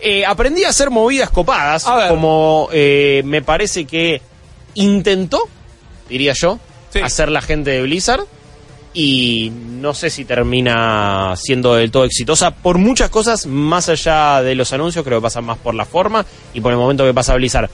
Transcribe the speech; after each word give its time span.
Eh, 0.00 0.24
aprendí 0.26 0.64
a 0.64 0.68
hacer 0.68 0.90
movidas 0.90 1.30
copadas, 1.30 1.84
como 2.08 2.68
eh, 2.72 3.22
me 3.24 3.42
parece 3.42 3.84
que 3.86 4.20
intentó, 4.74 5.48
diría 6.08 6.32
yo, 6.34 6.58
Sí. 6.92 7.00
hacer 7.00 7.30
la 7.30 7.40
gente 7.42 7.70
de 7.70 7.82
Blizzard. 7.82 8.24
Y 8.98 9.52
no 9.52 9.92
sé 9.92 10.08
si 10.08 10.24
termina 10.24 11.34
siendo 11.36 11.74
del 11.74 11.90
todo 11.90 12.04
exitosa 12.06 12.50
por 12.52 12.78
muchas 12.78 13.10
cosas, 13.10 13.44
más 13.44 13.90
allá 13.90 14.40
de 14.42 14.54
los 14.54 14.72
anuncios, 14.72 15.04
creo 15.04 15.18
que 15.18 15.24
pasa 15.24 15.42
más 15.42 15.58
por 15.58 15.74
la 15.74 15.84
forma 15.84 16.24
y 16.54 16.62
por 16.62 16.72
el 16.72 16.78
momento 16.78 17.04
que 17.04 17.12
pasa 17.12 17.34
Blizzard. 17.34 17.68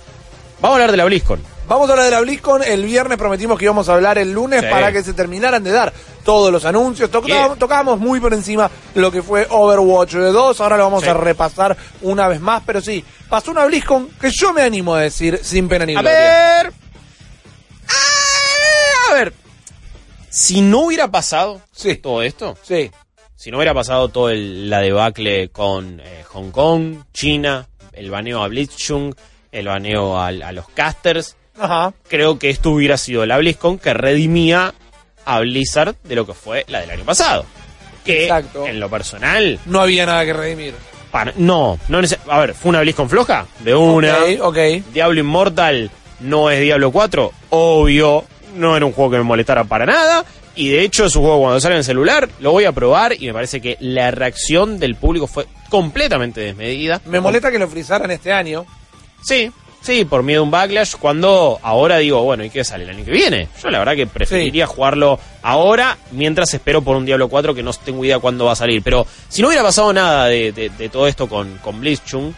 Vamos 0.61 0.73
a 0.73 0.75
hablar 0.79 0.91
de 0.91 0.97
la 0.97 1.05
BlizzCon. 1.05 1.41
Vamos 1.69 1.89
a 1.89 1.93
hablar 1.93 2.07
de 2.07 2.13
la 2.13 2.21
BlizzCon. 2.21 2.63
El 2.65 2.85
viernes 2.85 3.17
prometimos 3.17 3.59
que 3.59 3.65
íbamos 3.65 3.89
a 3.89 3.95
hablar 3.95 4.19
el 4.19 4.33
lunes 4.33 4.61
Sí. 4.63 4.67
para 4.71 4.93
que 4.93 5.03
se 5.03 5.15
terminaran 5.15 5.63
de 5.65 5.71
dar 5.71 5.93
todos 6.25 6.53
los 6.53 6.65
anuncios. 6.65 7.11
Tocábamos, 7.11 7.99
muy 7.99 8.21
por 8.21 8.35
encima 8.35 8.71
lo 8.95 9.11
que 9.11 9.23
fue 9.23 9.47
Overwatch 9.49 10.13
2. 10.15 10.61
Ahora 10.61 10.77
lo 10.77 10.85
vamos 10.85 11.03
Sí. 11.05 11.09
a 11.09 11.15
repasar 11.15 11.77
una 12.03 12.29
vez 12.29 12.41
más. 12.41 12.63
Pero 12.67 12.81
sí, 12.81 13.05
pasó 13.29 13.53
una 13.53 13.65
BlizzCon 13.65 14.09
que 14.21 14.31
yo 14.31 14.53
me 14.53 14.63
animo 14.63 14.95
a 14.95 15.01
decir 15.03 15.41
sin 15.43 15.69
pena 15.69 15.87
ni 15.87 15.95
A 15.97 16.01
gloria. 16.03 16.19
ver. 16.19 16.73
Ah, 17.89 19.11
A 19.11 19.15
ver. 19.15 19.33
Si 20.31 20.61
no 20.63 20.81
hubiera 20.87 21.11
pasado 21.11 21.61
Sí. 21.73 21.97
todo 21.97 22.23
esto, 22.23 22.57
Sí, 22.63 22.91
si 23.37 23.51
no 23.51 23.59
hubiera 23.59 23.75
pasado 23.75 24.09
todo 24.09 24.31
el- 24.31 24.69
la 24.71 24.81
debacle 24.81 25.51
con 25.51 26.01
eh, 26.01 26.25
Hong 26.33 26.51
Kong, 26.51 26.97
China, 27.13 27.69
el 27.93 28.11
baneo 28.11 28.43
a 28.43 28.49
Blitzchung, 28.49 29.15
el 29.51 29.67
baneo 29.69 30.19
a, 30.19 30.33
los 30.33 30.69
casters, 30.71 31.37
ajá. 31.65 31.93
creo 32.09 32.39
que 32.39 32.51
esto 32.51 32.71
hubiera 32.71 32.97
sido 32.97 33.25
la 33.27 33.39
BlizzCon 33.39 33.79
que 33.79 33.95
redimía 33.95 34.75
a 35.25 35.41
Blizzard 35.41 35.95
de 36.05 36.15
lo 36.17 36.27
que 36.27 36.35
fue 36.35 36.65
la 36.69 36.81
del 36.81 36.91
año 36.91 37.05
pasado. 37.05 37.45
Que 38.05 38.25
Exacto. 38.25 38.67
en 38.67 38.81
lo 38.81 38.91
personal, 38.91 39.61
No 39.67 39.81
había 39.81 40.05
nada 40.07 40.25
que 40.25 40.33
redimir. 40.33 40.75
para- 41.13 41.33
no, 41.37 41.79
no 41.89 42.01
a 42.29 42.39
ver, 42.41 42.55
fue 42.55 42.71
una 42.71 42.81
BlizzCon 42.81 43.09
floja, 43.09 43.47
de 43.61 43.75
una. 43.75 44.19
Ok, 44.19 44.41
ok. 44.41 44.59
Diablo 44.93 45.21
Immortal 45.21 45.91
no 46.21 46.51
es 46.51 46.61
Diablo 46.61 46.91
4, 46.91 47.31
obvio, 47.51 48.25
no 48.57 48.77
era 48.77 48.85
un 48.87 48.93
juego 48.93 49.13
que 49.13 49.17
me 49.19 49.23
molestara 49.25 49.65
para 49.65 49.87
nada. 49.87 50.25
Y 50.55 50.69
de 50.69 50.83
hecho 50.83 51.07
es 51.07 51.17
un 51.17 51.23
juego 51.23 51.41
cuando 51.41 51.61
sale 51.61 51.77
en 51.77 51.85
celular, 51.85 52.29
lo 52.41 52.51
voy 52.53 52.65
a 52.67 52.73
probar 52.73 53.15
y 53.19 53.27
me 53.27 53.33
parece 53.33 53.61
que 53.63 53.79
la 53.81 54.11
reacción 54.11 54.79
del 54.79 54.97
público 54.97 55.27
fue 55.27 55.47
completamente 55.71 56.43
desmedida. 56.43 57.01
Me 57.07 57.21
molesta 57.21 57.51
que 57.51 57.59
lo 57.59 57.69
frizaran 57.69 58.11
este 58.11 58.33
año. 58.33 58.67
Sí, 59.23 59.51
sí, 59.83 60.05
por 60.05 60.23
miedo 60.23 60.41
a 60.41 60.45
un 60.45 60.51
backlash, 60.51 60.95
cuando 60.97 61.59
ahora 61.63 61.99
digo, 61.99 62.23
bueno, 62.23 62.45
¿y 62.45 62.51
qué 62.51 62.65
sale 62.65 62.85
el 62.85 62.91
año 62.91 63.05
que 63.05 63.11
viene? 63.11 63.49
Yo 63.63 63.69
la 63.71 63.79
verdad 63.81 63.95
que 63.97 64.07
preferiría 64.07 64.67
jugarlo 64.67 65.19
ahora 65.43 65.99
mientras 66.13 66.55
espero 66.55 66.81
por 66.83 66.97
un 66.97 67.05
Diablo 67.05 67.29
4 67.29 67.55
que 67.55 67.63
no 67.63 67.73
tengo 67.73 68.05
idea 68.05 68.19
cuándo 68.19 68.47
va 68.47 68.53
a 68.53 68.57
salir. 68.57 68.83
Pero 68.83 69.07
si 69.29 69.43
no 69.43 69.49
hubiera 69.49 69.63
pasado 69.63 69.93
nada 69.93 70.27
de, 70.27 70.53
de- 70.53 70.71
de 70.71 70.89
todo 70.89 71.07
esto 71.07 71.29
con, 71.29 71.59
con 71.59 71.81
Blizzchung, 71.81 72.33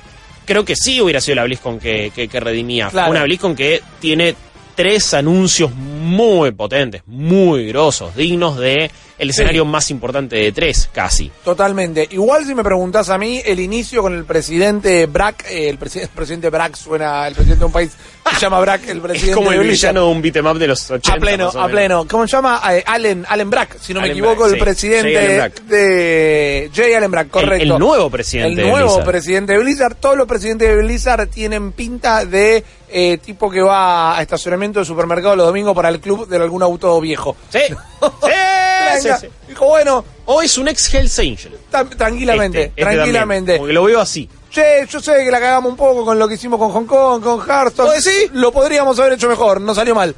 creo 0.44 0.64
que 0.64 0.74
sí 0.76 1.00
hubiera 1.00 1.20
sido 1.20 1.36
la 1.36 1.44
BlizzCon 1.44 1.78
que, 1.78 2.10
que, 2.14 2.28
que 2.28 2.40
redimía. 2.40 2.88
Claro. 2.88 3.10
Una 3.10 3.22
BlizzCon 3.22 3.54
que 3.54 3.80
tiene 4.00 4.34
tres 4.74 5.14
anuncios 5.14 5.70
muy 6.04 6.52
potentes, 6.52 7.02
muy 7.06 7.66
grosos, 7.68 8.14
dignos 8.14 8.56
de 8.58 8.90
el 9.16 9.30
escenario 9.30 9.64
más 9.64 9.90
importante 9.92 10.34
de 10.36 10.50
tres, 10.52 10.90
casi. 10.92 11.30
Totalmente. 11.44 12.06
Igual 12.10 12.44
si 12.44 12.54
me 12.54 12.64
preguntás 12.64 13.08
a 13.10 13.16
mí, 13.18 13.40
el 13.44 13.60
inicio 13.60 14.02
con 14.02 14.12
el 14.12 14.24
presidente 14.24 15.06
Brack, 15.06 15.44
eh, 15.48 15.68
el, 15.68 15.78
presi- 15.78 16.02
el 16.02 16.08
presidente 16.08 16.50
Brack 16.50 16.74
suena, 16.74 17.26
el 17.28 17.34
presidente 17.34 17.60
de 17.60 17.66
un 17.66 17.72
país 17.72 17.92
se 18.34 18.40
llama 18.40 18.58
Brack, 18.60 18.88
el 18.88 19.00
presidente 19.02 19.30
Es 19.30 19.36
como 19.36 19.52
el 19.52 19.58
de 19.60 19.68
villano 19.68 20.00
de 20.06 20.12
un 20.12 20.20
beat'em 20.20 20.46
up 20.46 20.58
de 20.58 20.66
los 20.66 20.90
80. 20.90 21.12
A 21.12 21.20
pleno, 21.20 21.48
a 21.48 21.68
pleno. 21.68 22.06
¿Cómo 22.08 22.26
se 22.26 22.36
llama? 22.36 22.60
Eh, 22.72 22.82
Allen, 22.84 23.24
Allen 23.28 23.50
Brack, 23.50 23.78
si 23.80 23.94
no 23.94 24.00
me 24.00 24.08
equivoco, 24.08 24.48
Brack, 24.48 24.50
el 24.50 24.54
sí. 24.58 24.60
presidente 24.64 25.50
de 25.68 26.70
Jay 26.74 26.92
Allen 26.94 27.10
Brack, 27.10 27.30
correcto. 27.30 27.54
El, 27.64 27.70
el 27.72 27.78
nuevo 27.78 28.10
presidente. 28.10 28.50
El 28.50 28.56
de 28.56 28.62
nuevo 28.70 28.86
Blizzard. 28.88 29.04
presidente 29.06 29.52
de 29.52 29.58
Blizzard. 29.60 29.94
Todos 29.94 30.16
los 30.16 30.26
presidentes 30.26 30.68
de 30.68 30.76
Blizzard 30.82 31.28
tienen 31.28 31.70
pinta 31.72 32.24
de 32.24 32.64
eh, 32.88 33.18
tipo 33.18 33.50
que 33.50 33.60
va 33.60 34.16
a 34.18 34.22
estacionamiento 34.22 34.78
de 34.80 34.84
supermercado 34.84 35.36
los 35.36 35.46
domingos 35.46 35.74
para 35.74 35.88
el 35.94 36.00
club 36.00 36.26
de 36.28 36.36
algún 36.36 36.62
auto 36.62 37.00
viejo. 37.00 37.36
Sí. 37.50 37.58
sí, 37.68 37.74
sí, 38.00 39.04
Venga, 39.04 39.18
sí. 39.18 39.28
Dijo, 39.48 39.66
bueno, 39.66 40.04
O 40.26 40.40
es 40.42 40.56
un 40.58 40.68
ex 40.68 40.92
Hells 40.94 41.18
Angel. 41.18 41.56
tranquilamente, 41.96 42.64
Este, 42.64 42.80
este 42.80 42.82
tranquilamente. 42.94 43.52
también, 43.52 43.58
porque 43.58 43.72
lo 43.74 43.84
veo 43.84 44.00
así. 44.00 44.28
Che, 44.50 44.86
yo 44.88 45.00
sé 45.00 45.24
que 45.24 45.30
la 45.30 45.40
cagamos 45.40 45.70
un 45.70 45.76
poco 45.76 46.04
con 46.04 46.18
lo 46.18 46.28
que 46.28 46.34
hicimos 46.34 46.58
con 46.60 46.70
Hong 46.70 46.86
Kong, 46.86 47.22
con 47.22 47.40
Hearthstone. 47.40 47.88
¿Vos 47.92 48.04
decís? 48.04 48.30
Lo 48.32 48.52
podríamos 48.52 48.98
haber 49.00 49.14
hecho 49.14 49.28
mejor, 49.28 49.60
no 49.60 49.74
salió 49.74 49.94
mal. 49.94 50.14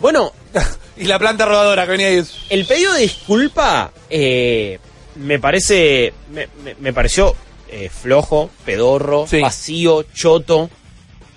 Bueno, 0.00 0.32
y 0.96 1.04
la 1.04 1.18
planta 1.18 1.44
rodadora 1.46 1.84
que 1.84 1.92
venía 1.92 2.08
ahí. 2.08 2.24
el 2.48 2.66
pedido 2.66 2.92
de 2.94 3.00
disculpa 3.02 3.92
eh, 4.08 4.78
me 5.16 5.38
parece. 5.38 6.12
Me, 6.32 6.48
me- 6.64 6.74
me 6.80 6.92
pareció 6.92 7.34
eh, 7.68 7.88
flojo, 7.90 8.50
pedorro, 8.64 9.26
Sí. 9.28 9.40
vacío, 9.40 10.02
choto, 10.14 10.68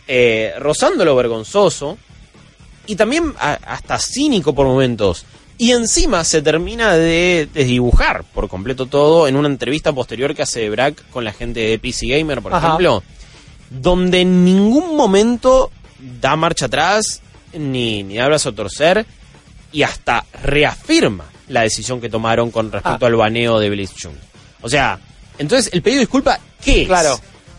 eh, 0.08 0.54
rozando 0.60 1.06
lo 1.06 1.16
vergonzoso 1.16 1.98
y 2.88 2.96
también 2.96 3.34
a- 3.40 3.54
hasta 3.66 3.98
cínico 4.00 4.54
por 4.54 4.66
momentos. 4.68 5.26
Y 5.58 5.72
encima 5.72 6.24
se 6.24 6.42
termina 6.42 6.94
de 6.96 7.48
desdibujar 7.54 8.24
por 8.24 8.50
completo 8.50 8.88
todo 8.88 9.28
en 9.28 9.36
una 9.36 9.48
entrevista 9.48 9.94
posterior 9.94 10.34
que 10.36 10.42
hace 10.42 10.70
Brack 10.70 11.10
con 11.12 11.24
la 11.24 11.32
gente 11.32 11.60
de 11.60 11.80
PC 11.80 12.08
Gamer, 12.08 12.42
por 12.42 12.54
Ajá. 12.54 12.68
ejemplo, 12.68 13.04
donde 13.70 14.22
en 14.22 14.44
ningún 14.44 14.96
momento 14.98 15.72
da 16.22 16.36
marcha 16.36 16.66
atrás 16.66 17.22
ni, 17.54 18.04
ni 18.04 18.18
brazo 18.18 18.50
a 18.50 18.56
torcer 18.56 19.06
y 19.72 19.84
hasta 19.84 20.26
reafirma 20.42 21.26
la 21.50 21.62
decisión 21.62 22.02
que 22.02 22.10
tomaron 22.10 22.52
con 22.52 22.72
respecto 22.72 23.06
Ah. 23.06 23.08
al 23.08 23.16
baneo 23.16 23.60
de 23.60 23.70
Blitzchung. 23.70 24.16
O 24.62 24.70
sea, 24.70 25.00
entonces 25.38 25.72
el 25.74 25.82
pedido 25.82 26.00
de 26.00 26.06
disculpa, 26.06 26.40
¿qué 26.64 26.82
es? 26.84 26.88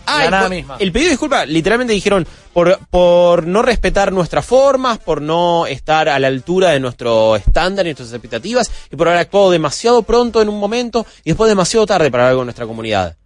Ah, 0.07 0.29
la 0.31 0.45
el, 0.45 0.51
misma. 0.51 0.77
el 0.79 0.93
pedido 0.93 1.09
de 1.09 1.11
disculpa 1.13 1.47
literalmente 1.47 1.93
dijeron 1.93 2.27
por, 2.53 2.79
por 2.91 3.47
no 3.47 3.63
respetar 3.63 4.13
nuestras 4.13 4.45
formas, 4.45 4.99
por 4.99 5.21
no 5.23 5.67
estar 5.67 6.09
a 6.09 6.19
la 6.19 6.29
altura 6.29 6.71
de 6.71 6.81
nuestro 6.81 7.37
estándar 7.37 7.87
y 7.87 7.91
nuestras 7.91 8.13
expectativas 8.13 8.71
y 8.91 8.97
por 8.97 9.09
haber 9.09 9.21
actuado 9.21 9.51
demasiado 9.51 10.03
pronto 10.03 10.41
en 10.43 10.49
un 10.49 10.59
momento 10.59 11.07
y 11.25 11.31
después 11.31 11.49
demasiado 11.49 11.87
tarde 11.87 12.11
para 12.11 12.25
hablar 12.25 12.37
con 12.37 12.47
nuestra 12.47 12.67
comunidad. 12.67 13.17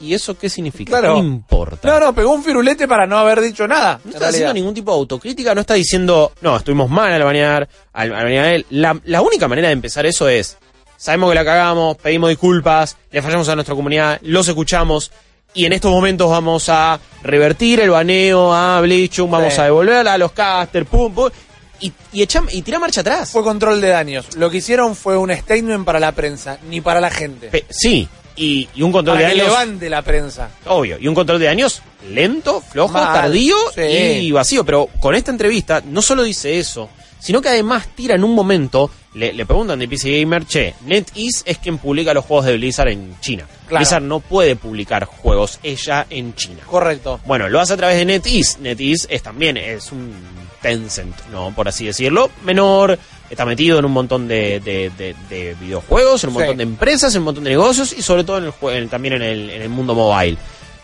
¿Y 0.00 0.14
eso 0.14 0.36
qué 0.36 0.48
significa? 0.48 0.98
Claro. 0.98 1.14
¿Qué 1.14 1.20
importa? 1.20 1.88
No, 1.88 2.00
no, 2.00 2.14
pegó 2.14 2.32
un 2.32 2.42
firulete 2.42 2.88
para 2.88 3.06
no 3.06 3.18
haber 3.18 3.40
dicho 3.40 3.68
nada. 3.68 4.00
No 4.04 4.10
en 4.10 4.14
está 4.16 4.28
haciendo 4.28 4.52
ningún 4.52 4.74
tipo 4.74 4.90
de 4.90 4.98
autocrítica, 4.98 5.54
no 5.54 5.60
está 5.60 5.74
diciendo, 5.74 6.32
no, 6.40 6.56
estuvimos 6.56 6.90
mal 6.90 7.12
al 7.12 7.22
banear, 7.22 7.68
al, 7.92 8.12
al 8.12 8.24
banear 8.24 8.44
a 8.46 8.54
él. 8.54 8.66
La, 8.70 9.00
la 9.04 9.22
única 9.22 9.46
manera 9.46 9.68
de 9.68 9.74
empezar 9.74 10.04
eso 10.04 10.28
es, 10.28 10.58
sabemos 10.96 11.30
que 11.30 11.34
la 11.36 11.44
cagamos, 11.44 11.96
pedimos 11.98 12.30
disculpas, 12.30 12.96
le 13.12 13.22
fallamos 13.22 13.48
a 13.48 13.54
nuestra 13.54 13.76
comunidad, 13.76 14.18
los 14.22 14.48
escuchamos, 14.48 15.12
y 15.54 15.64
en 15.66 15.72
estos 15.72 15.90
momentos 15.90 16.30
vamos 16.30 16.68
a 16.68 16.98
revertir 17.22 17.80
el 17.80 17.90
baneo 17.90 18.52
a 18.52 18.80
Blitzchung, 18.80 19.30
vamos 19.30 19.54
Sí. 19.54 19.60
a 19.60 19.64
devolverla 19.64 20.14
a 20.14 20.18
los 20.18 20.32
casters, 20.32 20.86
pum, 20.88 21.12
pum, 21.14 21.30
y, 21.80 21.92
y, 22.12 22.28
y 22.50 22.62
tira 22.62 22.78
marcha 22.78 23.00
atrás. 23.00 23.30
Fue 23.30 23.42
control 23.42 23.80
de 23.80 23.88
daños. 23.88 24.36
Lo 24.36 24.50
que 24.50 24.58
hicieron 24.58 24.94
fue 24.96 25.16
un 25.16 25.30
statement 25.34 25.84
para 25.84 25.98
la 26.00 26.12
prensa, 26.12 26.58
ni 26.68 26.80
para 26.80 27.00
la 27.00 27.10
gente. 27.10 27.48
Pe- 27.48 27.66
sí, 27.68 28.08
y, 28.36 28.68
y 28.74 28.82
un 28.82 28.92
control 28.92 29.16
para 29.18 29.28
de 29.28 29.34
que 29.34 29.40
daños... 29.40 29.52
levante 29.58 29.90
la 29.90 30.02
prensa. 30.02 30.48
Obvio, 30.66 30.96
y 31.00 31.06
un 31.08 31.14
control 31.14 31.38
de 31.40 31.46
daños 31.46 31.82
lento, 32.08 32.60
flojo, 32.60 32.94
Mal, 32.94 33.12
tardío 33.12 33.56
sí. 33.74 33.80
y 33.82 34.32
vacío. 34.32 34.64
Pero 34.64 34.88
con 35.00 35.14
esta 35.14 35.30
entrevista 35.32 35.82
no 35.84 36.00
solo 36.02 36.22
dice 36.22 36.58
eso, 36.58 36.88
sino 37.22 37.40
que 37.40 37.48
además 37.50 37.86
tira 37.94 38.16
en 38.16 38.24
un 38.24 38.34
momento, 38.34 38.90
le, 39.14 39.32
le 39.32 39.46
preguntan 39.46 39.78
de 39.78 39.86
PC 39.86 40.20
Gamer, 40.20 40.44
che, 40.46 40.74
NetEase 40.86 41.42
es 41.44 41.58
quien 41.58 41.78
publica 41.78 42.12
los 42.12 42.24
juegos 42.24 42.46
de 42.46 42.56
Blizzard 42.56 42.88
en 42.88 43.14
China. 43.20 43.46
Claro. 43.68 43.80
Blizzard 43.80 44.02
no 44.02 44.20
puede 44.20 44.56
publicar 44.56 45.04
juegos 45.04 45.58
ella 45.62 46.06
en 46.10 46.34
China. 46.34 46.60
Correcto. 46.66 47.20
Bueno, 47.24 47.48
lo 47.48 47.60
hace 47.60 47.74
a 47.74 47.76
través 47.76 47.96
de 47.98 48.04
NetEase. 48.06 48.58
NetEase 48.60 49.06
es 49.08 49.22
también, 49.22 49.56
es 49.56 49.92
un 49.92 50.12
Tencent, 50.60 51.14
¿no? 51.30 51.52
Por 51.54 51.68
así 51.68 51.86
decirlo. 51.86 52.30
Menor, 52.44 52.98
está 53.30 53.44
metido 53.44 53.78
en 53.78 53.84
un 53.84 53.92
montón 53.92 54.26
de, 54.28 54.60
de- 54.60 54.90
de- 54.90 55.14
de 55.28 55.54
videojuegos, 55.60 56.22
en 56.24 56.30
un 56.30 56.34
Sí. 56.34 56.38
montón 56.40 56.56
de 56.56 56.62
empresas, 56.64 57.14
en 57.14 57.20
un 57.20 57.24
montón 57.26 57.44
de 57.44 57.50
negocios 57.50 57.92
y 57.96 58.02
sobre 58.02 58.24
todo 58.24 58.38
en 58.38 58.44
el, 58.44 58.52
en- 58.76 58.88
también 58.88 59.14
en 59.14 59.22
el, 59.22 59.50
en 59.50 59.62
el 59.62 59.68
mundo 59.68 59.94
mobile. 59.94 60.36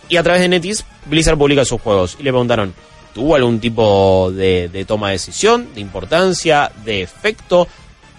Y 0.08 0.16
a 0.16 0.22
través 0.22 0.40
de 0.42 0.48
NetEase, 0.48 0.84
Blizzard 1.06 1.36
publica 1.36 1.64
sus 1.64 1.80
juegos. 1.80 2.16
Y 2.18 2.22
le 2.22 2.30
preguntaron, 2.30 2.74
¿tuvo 3.18 3.34
algún 3.34 3.58
tipo 3.58 4.30
de, 4.32 4.68
de 4.68 4.84
toma 4.84 5.08
de 5.08 5.14
decisión, 5.14 5.70
de 5.74 5.80
importancia, 5.80 6.70
de 6.84 7.02
efecto? 7.02 7.66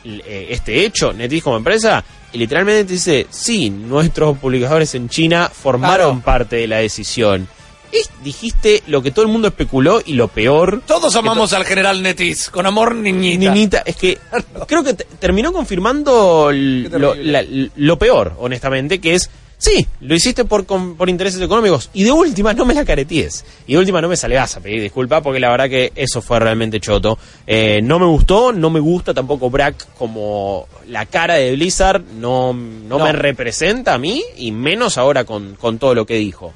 eh, 0.03 0.47
Este 0.49 0.83
hecho, 0.85 1.13
NetEase 1.13 1.41
como 1.41 1.55
empresa 1.55 2.03
y 2.33 2.37
literalmente 2.37 2.91
dice, 2.93 3.25
sí, 3.29 3.69
nuestros 3.69 4.37
publicadores 4.39 4.93
en 4.95 5.07
China 5.07 5.49
formaron 5.49 6.19
Claro. 6.19 6.21
parte 6.25 6.57
de 6.57 6.67
la 6.67 6.77
decisión. 6.79 7.47
Y 7.93 7.97
dijiste 8.25 8.83
lo 8.87 9.01
que 9.01 9.11
todo 9.11 9.23
el 9.25 9.31
mundo 9.31 9.47
especuló 9.47 10.01
y 10.05 10.13
lo 10.13 10.27
peor. 10.27 10.83
Todos 10.85 11.15
amamos 11.15 11.53
al 11.53 11.63
general 11.65 12.03
Netis, 12.03 12.49
con 12.49 12.65
amor 12.65 12.93
niñita. 12.93 13.39
Niñita, 13.53 13.83
es 13.85 13.95
que 13.95 14.17
creo 14.67 14.83
que 14.83 14.93
te- 14.95 15.05
terminó 15.17 15.53
confirmando 15.53 16.51
lo, 16.51 17.15
la- 17.15 17.45
lo 17.77 17.97
peor, 17.97 18.35
honestamente, 18.37 18.99
que 18.99 19.15
es, 19.15 19.29
sí, 19.59 19.85
lo 20.01 20.15
hiciste 20.15 20.45
por, 20.45 20.65
con- 20.65 20.95
por 20.95 21.07
intereses 21.09 21.39
económicos 21.41 21.91
y 21.93 22.03
de 22.03 22.11
última 22.11 22.53
no 22.55 22.65
me 22.65 22.73
la 22.73 22.83
caretíes. 22.85 23.45
Y 23.67 23.73
de 23.73 23.79
última 23.79 24.01
no 24.01 24.07
me 24.09 24.15
salgas 24.15 24.57
a 24.57 24.59
pedir 24.61 24.81
disculpas 24.81 25.21
porque 25.21 25.39
la 25.39 25.49
verdad 25.51 25.69
que 25.69 25.91
eso 25.95 26.21
fue 26.23 26.39
realmente 26.39 26.79
choto. 26.79 27.19
Eh, 27.45 27.81
no 27.83 27.99
me 27.99 28.05
gustó, 28.07 28.51
no 28.51 28.71
me 28.71 28.79
gusta 28.79 29.13
tampoco 29.13 29.49
Brack 29.51 29.89
como 29.97 30.67
la 30.87 31.05
cara 31.05 31.35
de 31.35 31.51
Blizzard, 31.51 32.01
no, 32.19 32.53
no, 32.53 32.97
No. 32.97 33.03
me 33.05 33.11
representa 33.11 33.93
a 33.93 33.97
mí 33.99 34.23
y 34.37 34.51
menos 34.51 34.97
ahora 34.97 35.25
con, 35.25 35.53
con 35.55 35.77
todo 35.77 35.93
lo 35.93 36.05
que 36.07 36.15
dijo. 36.15 36.53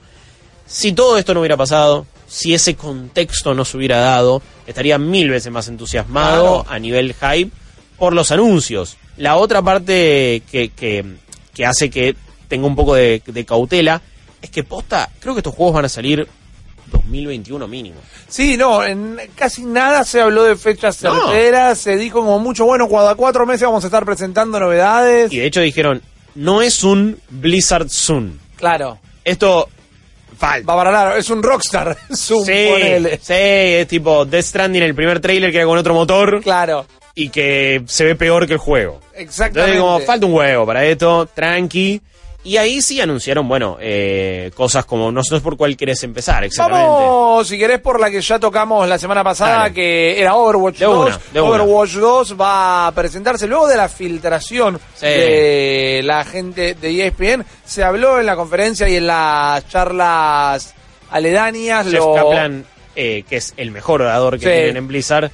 Si 0.65 0.93
todo 0.93 1.17
esto 1.19 1.33
no 1.35 1.41
hubiera 1.41 1.57
pasado, 1.57 2.07
si 2.25 2.53
ese 2.55 2.75
contexto 2.75 3.53
no 3.53 3.63
se 3.65 3.77
hubiera 3.77 3.97
dado, 3.99 4.41
estaría 4.65 4.97
mil 4.97 5.29
veces 5.29 5.51
más 5.51 5.67
entusiasmado 5.67 6.63
Claro. 6.63 6.65
a 6.73 6.79
nivel 6.79 7.13
hype 7.13 7.51
por 7.99 8.13
los 8.13 8.31
anuncios. 8.31 8.97
La 9.17 9.35
otra 9.35 9.61
parte 9.61 10.41
que, 10.49 10.69
que, 10.69 11.05
que 11.53 11.65
hace 11.65 11.91
que 11.91 12.15
tenga 12.53 12.67
un 12.67 12.75
poco 12.75 12.93
de, 12.95 13.21
de 13.25 13.45
cautela 13.45 14.01
es 14.41 14.49
que 14.49 14.63
posta, 14.63 15.09
creo 15.19 15.33
que 15.33 15.39
estos 15.39 15.55
juegos 15.55 15.73
van 15.75 15.85
a 15.85 15.89
salir 15.89 16.27
2021 16.91 17.67
mínimo. 17.67 17.95
Sí, 18.27 18.57
no, 18.57 18.83
en 18.83 19.17
casi 19.35 19.63
nada 19.63 20.03
se 20.03 20.21
habló 20.21 20.43
de 20.43 20.55
fechas 20.55 21.01
No. 21.01 21.13
certeras, 21.31 21.79
se 21.79 21.95
dijo 21.97 22.19
como 22.19 22.39
mucho, 22.39 22.65
bueno, 22.65 22.87
cada 22.89 23.15
cuatro 23.15 23.45
meses 23.45 23.63
vamos 23.63 23.83
a 23.83 23.87
estar 23.87 24.05
presentando 24.05 24.59
novedades. 24.59 25.31
Y 25.31 25.37
de 25.39 25.45
hecho 25.45 25.61
dijeron, 25.61 26.01
no 26.35 26.61
es 26.61 26.83
un 26.83 27.17
Blizzard 27.29 27.89
Soon. 27.89 28.39
Claro, 28.55 28.99
Esto 29.23 29.69
falta. 30.37 30.67
va 30.71 30.75
para 30.77 30.91
largo, 30.91 31.15
es 31.17 31.29
un 31.29 31.41
rockstar, 31.41 31.97
Zoom, 32.15 32.45
Sí, 32.45 32.67
ponele. 32.69 33.17
sí, 33.21 33.33
es 33.33 33.87
tipo 33.87 34.25
Death 34.25 34.45
Stranding, 34.45 34.83
el 34.83 34.93
primer 34.95 35.19
trailer 35.19 35.51
que 35.51 35.57
era 35.57 35.65
con 35.65 35.77
otro 35.77 35.93
motor 35.93 36.41
Claro, 36.43 36.85
y 37.15 37.29
que 37.29 37.83
se 37.87 38.03
ve 38.05 38.15
peor 38.15 38.45
que 38.45 38.53
el 38.53 38.59
juego. 38.59 38.99
exactamente. 39.15 39.77
Entonces, 39.77 39.81
como 39.81 39.99
falta 40.05 40.25
un 40.25 40.33
huevo 40.33 40.65
para 40.65 40.83
esto, 40.85 41.27
tranqui. 41.33 42.01
Y 42.45 42.57
ahí 42.57 42.81
sí 42.81 42.99
anunciaron, 42.99 43.47
bueno, 43.47 43.77
eh, 43.79 44.51
cosas 44.53 44.83
como 44.85 45.11
no 45.13 45.23
sé 45.23 45.39
por 45.39 45.55
cuál 45.55 45.77
querés 45.77 46.03
empezar 46.03 46.43
exactamente. 46.43 46.89
Vamos, 46.91 47.47
si 47.47 47.57
querés, 47.57 47.79
por 47.79 48.01
la 48.01 48.11
que 48.11 48.19
ya 48.19 48.37
tocamos 48.37 48.85
la 48.87 48.97
semana 48.99 49.23
pasada, 49.23 49.59
Dale. 49.59 49.73
que 49.73 50.19
era 50.19 50.35
Overwatch 50.35 50.79
De 50.79 50.85
2. 50.85 51.05
una, 51.07 51.19
de 51.31 51.41
una. 51.41 51.49
Overwatch 51.63 51.91
2 51.93 52.35
va 52.41 52.87
a 52.87 52.91
presentarse 52.91 53.47
luego 53.47 53.67
de 53.67 53.77
la 53.77 53.87
filtración 53.87 54.77
Sí. 54.93 55.05
de 55.05 56.01
la 56.03 56.25
gente 56.25 56.73
de 56.75 57.05
ESPN. 57.07 57.45
Se 57.63 57.81
habló 57.81 58.19
en 58.19 58.25
la 58.25 58.35
conferencia 58.35 58.89
y 58.89 58.97
en 58.97 59.07
las 59.07 59.65
charlas 59.69 60.73
aledañas. 61.11 61.85
Jeff 61.85 61.93
lo- 61.99 62.13
Kaplan, 62.15 62.65
eh, 62.95 63.23
que 63.29 63.37
es 63.37 63.53
el 63.55 63.71
mejor 63.71 64.01
orador 64.01 64.33
que 64.37 64.45
Sí. 64.45 64.51
tienen 64.51 64.77
en 64.77 64.87
Blizzard, 64.87 65.31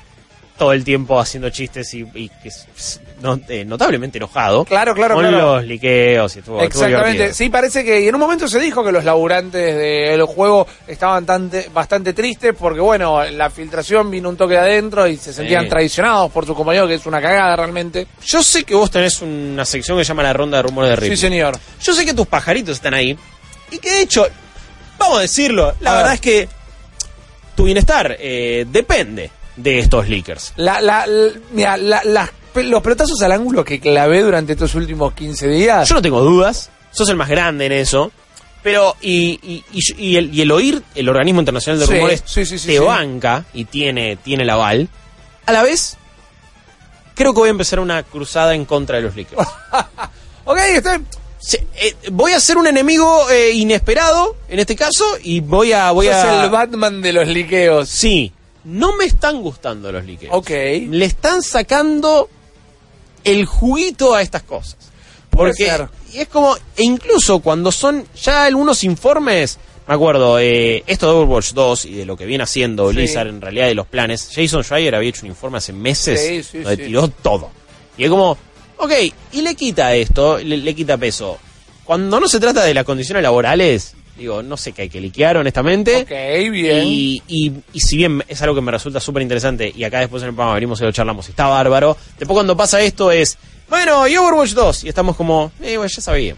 todo 0.59 0.73
el 0.73 0.83
tiempo 0.83 1.19
haciendo 1.19 1.49
chistes 1.49 1.91
y, 1.95 2.05
y 2.13 2.29
que 2.29 2.49
es 2.49 2.99
no- 3.21 3.39
eh, 3.49 3.65
notablemente 3.65 4.17
enojado 4.19 4.65
Claro, 4.65 4.93
claro, 4.93 5.15
con 5.15 5.25
claro. 5.27 5.55
los 5.55 5.65
liqueos 5.65 6.35
y 6.35 6.39
estuvo, 6.39 6.61
Exactamente. 6.61 7.33
Sí, 7.33 7.49
parece 7.49 7.83
que 7.83 8.01
y 8.01 8.07
en 8.09 8.13
un 8.15 8.21
momento 8.21 8.47
se 8.47 8.59
dijo 8.59 8.83
que 8.83 8.91
los 8.91 9.03
laburantes 9.05 9.75
del 9.75 10.21
juego 10.25 10.67
estaban 10.87 11.25
tante- 11.25 11.69
bastante 11.73 12.13
tristes 12.13 12.53
porque, 12.59 12.79
bueno, 12.81 13.23
la 13.23 13.49
filtración 13.49 14.11
vino 14.11 14.29
un 14.29 14.37
toque 14.37 14.53
de 14.55 14.59
adentro 14.59 15.07
y 15.07 15.15
se 15.17 15.33
sentían 15.33 15.63
Sí. 15.63 15.69
traicionados 15.69 16.29
por 16.31 16.45
su 16.45 16.53
compañero, 16.53 16.87
que 16.87 16.95
es 16.95 17.05
una 17.05 17.21
cagada 17.21 17.55
realmente. 17.55 18.05
Yo 18.25 18.43
sé 18.43 18.63
que 18.65 18.75
vos 18.75 18.91
tenés 18.91 19.21
una 19.21 19.63
sección 19.65 19.97
que 19.97 20.03
se 20.03 20.09
llama 20.09 20.23
la 20.23 20.33
ronda 20.33 20.57
de 20.57 20.63
rumores 20.63 20.89
de 20.91 20.95
Sí, 20.97 21.01
Ripley. 21.01 21.17
señor. 21.17 21.57
Yo 21.81 21.93
sé 21.93 22.05
que 22.05 22.13
tus 22.13 22.27
pajaritos 22.27 22.75
están 22.75 22.93
ahí. 22.93 23.17
Y 23.71 23.77
que 23.77 23.89
de 23.91 24.01
hecho, 24.01 24.27
vamos 24.97 25.19
a 25.19 25.21
decirlo, 25.21 25.73
la 25.79 25.91
A 25.91 25.95
verdad 25.95 26.09
ver. 26.09 26.15
es 26.15 26.21
que 26.21 26.49
tu 27.55 27.63
bienestar 27.63 28.15
eh, 28.19 28.65
depende 28.69 29.31
de 29.61 29.79
estos 29.79 30.07
leakers. 30.09 30.53
La, 30.55 30.81
la, 30.81 31.05
la- 31.07 31.31
mira, 31.51 31.77
las 31.77 32.29
los 32.55 32.81
pelotazos 32.81 33.21
al 33.21 33.31
ángulo 33.31 33.63
que 33.63 33.79
clavé 33.79 34.21
durante 34.21 34.53
estos 34.53 34.75
últimos 34.75 35.13
15 35.13 35.47
días. 35.47 35.87
Yo 35.87 35.95
no 35.95 36.01
tengo 36.01 36.21
dudas, 36.21 36.69
sos 36.91 37.07
el 37.09 37.15
más 37.15 37.29
grande 37.29 37.65
en 37.67 37.71
eso. 37.71 38.11
Pero, 38.61 38.95
y, 39.01 39.39
y, 39.41 39.63
y- 39.71 39.95
y 40.09 40.15
el, 40.17 40.33
y 40.35 40.41
el 40.41 40.51
oír, 40.51 40.83
el 40.95 41.07
organismo 41.07 41.39
internacional 41.39 41.79
de 41.79 41.85
Sí, 41.85 41.93
rumores 41.93 42.23
sí, 42.25 42.45
sí, 42.45 42.59
sí, 42.59 42.67
te 42.67 42.79
banca 42.79 43.45
y 43.53 43.63
tiene, 43.65 44.17
tiene 44.17 44.43
el 44.43 44.49
aval. 44.49 44.89
A 45.45 45.53
la 45.53 45.63
vez, 45.63 45.95
creo 47.15 47.33
que 47.33 47.39
voy 47.39 47.47
a 47.47 47.51
empezar 47.51 47.79
una 47.79 48.03
cruzada 48.03 48.53
en 48.55 48.65
contra 48.65 48.97
de 48.97 49.03
los 49.03 49.15
leakers. 49.15 49.47
ok, 50.45 50.57
está. 50.73 50.99
Sí, 51.41 51.57
eh, 51.75 51.95
voy 52.11 52.33
a 52.33 52.39
ser 52.41 52.57
un 52.57 52.67
enemigo 52.67 53.29
eh, 53.29 53.51
inesperado, 53.53 54.35
en 54.49 54.59
este 54.59 54.75
caso, 54.75 55.05
y 55.23 55.39
voy 55.39 55.71
a... 55.71 55.91
Voy 55.91 56.07
Sos 56.07 56.15
a 56.15 56.43
el 56.43 56.49
Batman 56.49 57.01
de 57.01 57.13
los 57.13 57.27
liqueos. 57.29 57.87
Sí, 57.87 58.33
no 58.63 58.95
me 58.95 59.05
están 59.05 59.41
gustando 59.41 59.91
los 59.91 60.05
líquidos. 60.05 60.35
Ok. 60.35 60.49
Le 60.49 61.05
están 61.05 61.41
sacando 61.41 62.29
el 63.23 63.45
juguito 63.45 64.13
a 64.15 64.21
estas 64.21 64.43
cosas. 64.43 64.77
Porque 65.29 65.71
y 66.13 66.17
es 66.19 66.27
como, 66.27 66.55
e 66.75 66.83
incluso 66.83 67.39
cuando 67.39 67.71
son 67.71 68.05
ya 68.21 68.45
algunos 68.45 68.83
informes, 68.83 69.59
me 69.87 69.93
acuerdo, 69.93 70.39
eh, 70.39 70.83
esto 70.87 71.07
de 71.07 71.13
Overwatch 71.13 71.53
2 71.53 71.85
y 71.85 71.93
de 71.93 72.05
lo 72.05 72.17
que 72.17 72.25
viene 72.25 72.43
haciendo 72.43 72.89
Sí. 72.89 72.95
Blizzard 72.95 73.27
en 73.27 73.39
realidad 73.41 73.67
de 73.67 73.75
los 73.75 73.85
planes, 73.87 74.29
Jason 74.33 74.63
Schreier 74.63 74.95
había 74.95 75.09
hecho 75.09 75.21
un 75.21 75.27
informe 75.29 75.59
hace 75.59 75.71
meses 75.71 76.19
Sí, 76.19 76.43
sí, 76.43 76.59
donde 76.59 76.83
tiró 76.83 77.07
todo. 77.07 77.51
Y 77.97 78.05
es 78.05 78.09
como, 78.09 78.37
ok, 78.77 78.91
y 79.33 79.41
le 79.41 79.55
quita 79.55 79.93
esto, 79.93 80.39
le, 80.39 80.57
le 80.57 80.75
quita 80.75 80.97
peso. 80.97 81.37
Cuando 81.85 82.19
no 82.19 82.27
se 82.27 82.39
trata 82.39 82.63
de 82.63 82.73
las 82.73 82.83
condiciones 82.85 83.21
laborales, 83.23 83.93
digo, 84.19 84.43
no 84.43 84.57
sé 84.57 84.71
qué 84.73 84.83
hay 84.83 84.89
que 84.89 85.01
liquear 85.01 85.37
honestamente. 85.37 85.97
Ok, 86.03 86.51
bien. 86.51 86.83
Y, 86.85 87.21
y, 87.27 87.53
y 87.73 87.79
si 87.79 87.97
bien 87.97 88.23
es 88.27 88.41
algo 88.41 88.55
que 88.55 88.61
me 88.61 88.71
resulta 88.71 88.99
súper 88.99 89.21
interesante, 89.23 89.71
y 89.75 89.83
acá 89.83 89.99
después 89.99 90.21
en 90.23 90.29
el 90.29 90.35
programa 90.35 90.55
venimos 90.55 90.79
y 90.81 90.83
lo 90.83 90.91
charlamos, 90.91 91.27
y 91.27 91.31
está 91.31 91.47
bárbaro, 91.47 91.97
después 92.17 92.35
cuando 92.35 92.55
pasa 92.55 92.81
esto 92.81 93.11
es, 93.11 93.37
bueno, 93.69 94.07
y 94.07 94.15
Overwatch 94.17 94.51
2, 94.51 94.83
y 94.85 94.89
estamos 94.89 95.15
como, 95.15 95.51
eh, 95.61 95.77
bueno, 95.77 95.89
ya 95.93 96.01
sabía. 96.01 96.35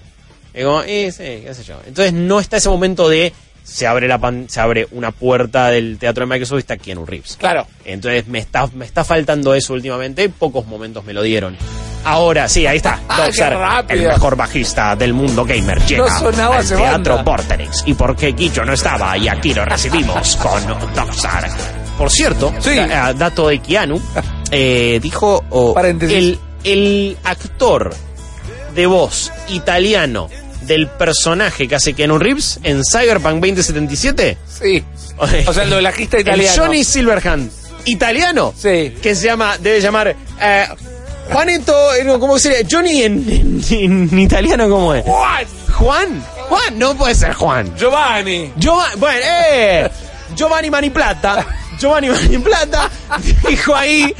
Y 0.53 0.63
como, 0.63 0.81
eh, 0.83 1.11
sí, 1.11 1.23
qué 1.45 1.53
sé 1.53 1.63
yo. 1.63 1.75
Entonces 1.87 2.13
no 2.13 2.39
está 2.39 2.57
ese 2.57 2.67
momento 2.69 3.07
de, 3.07 3.31
se 3.63 3.87
abre 3.87 4.07
la 4.07 4.17
pan- 4.19 4.47
se 4.49 4.59
abre 4.59 4.87
una 4.91 5.11
puerta 5.11 5.69
del 5.69 5.97
teatro 5.97 6.25
de 6.25 6.29
Microsoft 6.33 6.57
y 6.57 6.59
está 6.59 6.77
Keanu 6.77 7.05
Reeves. 7.05 7.37
Claro. 7.37 7.65
Entonces 7.85 8.27
me 8.27 8.39
está, 8.39 8.67
me 8.73 8.83
está 8.85 9.03
faltando 9.05 9.53
eso 9.55 9.73
últimamente, 9.73 10.27
pocos 10.29 10.65
momentos 10.67 11.05
me 11.05 11.13
lo 11.13 11.21
dieron. 11.21 11.55
Ahora, 12.03 12.47
sí, 12.49 12.65
ahí 12.65 12.77
está. 12.77 12.99
Ah, 13.09 13.83
el 13.87 14.07
mejor 14.07 14.35
bajista 14.35 14.95
del 14.95 15.13
mundo 15.13 15.45
gamer, 15.45 15.79
llega 15.85 16.05
No 16.07 16.19
sonaba 16.19 16.57
al 16.57 16.67
Teatro 16.67 17.15
banda. 17.15 17.23
Vorterix. 17.23 17.83
¿Y 17.85 17.93
por 17.93 18.15
qué 18.15 18.31
Guillo 18.31 18.65
no 18.65 18.73
estaba? 18.73 19.17
Y 19.17 19.27
aquí 19.27 19.53
lo 19.53 19.63
recibimos 19.65 20.35
con 20.41 20.65
Doxar. 20.95 21.49
Por 21.97 22.09
cierto, 22.09 22.53
Sí. 22.59 22.75
da- 22.75 23.13
dato 23.13 23.47
de 23.49 23.59
Keanu, 23.59 24.01
eh, 24.51 24.99
dijo 25.01 25.43
oh, 25.51 25.75
el, 25.79 26.39
el 26.63 27.17
actor 27.23 27.93
de 28.73 28.85
voz 28.87 29.31
italiano 29.49 30.29
del 30.63 30.87
personaje 30.87 31.67
que 31.67 31.75
hace 31.75 31.93
Keanu 31.93 32.17
Reeves 32.17 32.59
en 32.63 32.81
Cyberpunk 32.83 33.35
2077. 33.35 34.37
Sí. 34.47 34.83
O 35.17 35.27
sea, 35.53 35.63
el 35.63 35.69
doblajista 35.69 36.17
El 36.17 36.23
italiano. 36.23 36.63
Johnny 36.63 36.83
Silverhand, 36.83 37.51
italiano, 37.85 38.53
Sí. 38.57 38.95
que 39.01 39.13
se 39.15 39.25
llama, 39.25 39.57
debe 39.59 39.81
llamar 39.81 40.15
eh, 40.41 40.67
Juanito, 41.31 41.93
eh, 41.95 42.05
¿cómo 42.19 42.37
sería? 42.39 42.59
Johnny 42.69 43.03
en, 43.03 43.61
en- 43.69 44.09
en 44.11 44.19
italiano, 44.19 44.69
¿cómo 44.69 44.93
es? 44.93 45.03
Juan. 45.03 45.45
Juan, 45.73 46.25
Juan, 46.49 46.79
no 46.79 46.95
puede 46.95 47.15
ser 47.15 47.33
Juan. 47.33 47.73
Giovanni. 47.77 48.51
Giovanni, 48.57 48.95
bueno, 48.99 49.19
eh, 49.23 49.89
Giovanni 50.35 50.69
Maniplata, 50.69 51.45
Giovanni 51.79 52.09
Maniplata 52.09 52.89
dijo 53.49 53.73
ahí, 53.75 54.13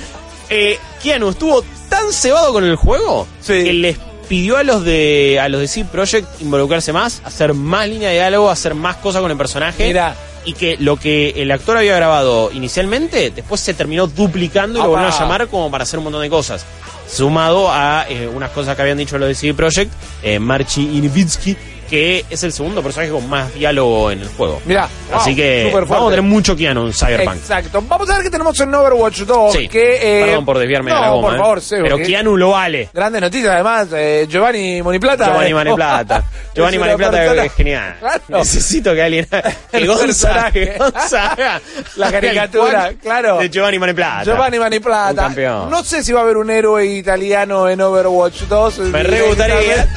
eh, 0.49 0.79
Keanu 1.03 1.29
estuvo 1.29 1.63
tan 1.89 2.11
cebado 2.13 2.53
con 2.53 2.63
el 2.63 2.75
juego 2.77 3.27
Sí. 3.41 3.63
que 3.63 3.73
les 3.73 3.97
pidió 4.29 4.55
a 4.57 4.63
los 4.63 4.85
de 4.85 5.39
a 5.41 5.49
los 5.49 5.59
de 5.59 5.67
CD 5.67 5.85
Projekt 5.91 6.41
involucrarse 6.41 6.93
más, 6.93 7.21
hacer 7.25 7.53
más 7.53 7.87
línea 7.89 8.07
de 8.09 8.15
diálogo, 8.15 8.49
hacer 8.49 8.73
más 8.73 8.95
cosas 8.97 9.21
con 9.21 9.29
el 9.29 9.37
personaje. 9.37 9.87
Mira. 9.87 10.15
Y 10.43 10.53
que 10.53 10.75
lo 10.79 10.95
que 10.97 11.29
el 11.37 11.51
actor 11.51 11.77
había 11.77 11.95
grabado 11.95 12.49
inicialmente, 12.51 13.29
después 13.29 13.61
se 13.61 13.75
terminó 13.75 14.07
duplicando 14.07 14.79
y 14.79 14.81
lo 14.81 14.87
volvieron 14.89 15.13
a 15.13 15.19
llamar 15.19 15.47
como 15.49 15.69
para 15.69 15.83
hacer 15.83 15.99
un 15.99 16.05
montón 16.05 16.23
de 16.23 16.31
cosas. 16.31 16.65
Sumado 17.11 17.69
a 17.69 18.05
eh, 18.09 18.27
unas 18.27 18.51
cosas 18.51 18.75
que 18.75 18.81
habían 18.81 18.97
dicho 18.97 19.17
los 19.17 19.27
de 19.27 19.35
CD 19.35 19.53
Projekt, 19.53 19.91
eh, 20.23 20.39
Marchi 20.39 20.97
Inivitsky, 20.97 21.57
que 21.91 22.25
es 22.29 22.41
el 22.43 22.53
segundo 22.53 22.81
personaje 22.81 23.11
con 23.11 23.29
más 23.29 23.53
diálogo 23.53 24.11
en 24.11 24.21
el 24.21 24.29
juego. 24.29 24.61
Mirá, 24.65 24.87
Así 25.13 25.31
wow, 25.31 25.35
que 25.35 25.71
vamos 25.73 26.07
a 26.07 26.09
tener 26.15 26.21
mucho 26.21 26.55
Keanu 26.55 26.87
en 26.87 26.93
Cyberpunk. 26.93 27.35
Exacto. 27.35 27.83
Vamos 27.85 28.09
a 28.09 28.13
ver 28.13 28.23
qué 28.23 28.29
tenemos 28.29 28.57
en 28.61 28.73
Overwatch 28.73 29.19
2. 29.19 29.53
Sí. 29.53 29.67
que, 29.67 30.21
eh, 30.21 30.25
Perdón 30.25 30.45
por 30.45 30.57
desviarme 30.57 30.89
no, 30.89 30.95
de 30.95 31.01
la 31.01 31.09
goma. 31.09 31.27
por 31.27 31.35
eh. 31.35 31.37
favor, 31.37 31.61
Pero 31.83 31.97
Keanu 31.97 32.37
lo 32.37 32.51
vale. 32.51 32.89
Grande 32.93 33.19
noticia, 33.19 33.51
además, 33.53 33.89
eh, 33.93 34.25
Giovanni 34.29 34.81
Moniplata. 34.81 35.25
Giovanni 35.25 35.53
Maniplata. 35.61 36.23
Giovanni 36.55 36.77
Maniplata 36.77 37.45
es 37.45 37.53
genial. 37.53 37.97
Claro. 38.01 38.21
Necesito 38.29 38.93
que 38.93 39.01
alguien. 39.01 39.25
Que 39.25 39.77
El 39.77 39.87
Gonza, 39.87 40.03
personaje. 40.05 40.51
que 40.71 40.77
Gonza 40.77 41.31
haga 41.33 41.61
La 41.97 42.11
caricatura, 42.11 42.91
claro. 43.01 43.37
De 43.37 43.49
Giovanni 43.49 43.79
Maniplata. 43.79 44.23
Giovanni 44.23 44.59
Maniplata. 44.59 45.09
Un 45.21 45.27
campeón. 45.27 45.69
No 45.69 45.83
sé 45.83 46.03
si 46.03 46.13
va 46.13 46.21
a 46.21 46.23
haber 46.23 46.37
un 46.37 46.49
héroe 46.49 46.85
italiano 46.85 47.67
en 47.67 47.81
Overwatch 47.81 48.43
2. 48.43 48.79
Me 48.79 49.03
re 49.03 49.21
gustaría. 49.23 49.87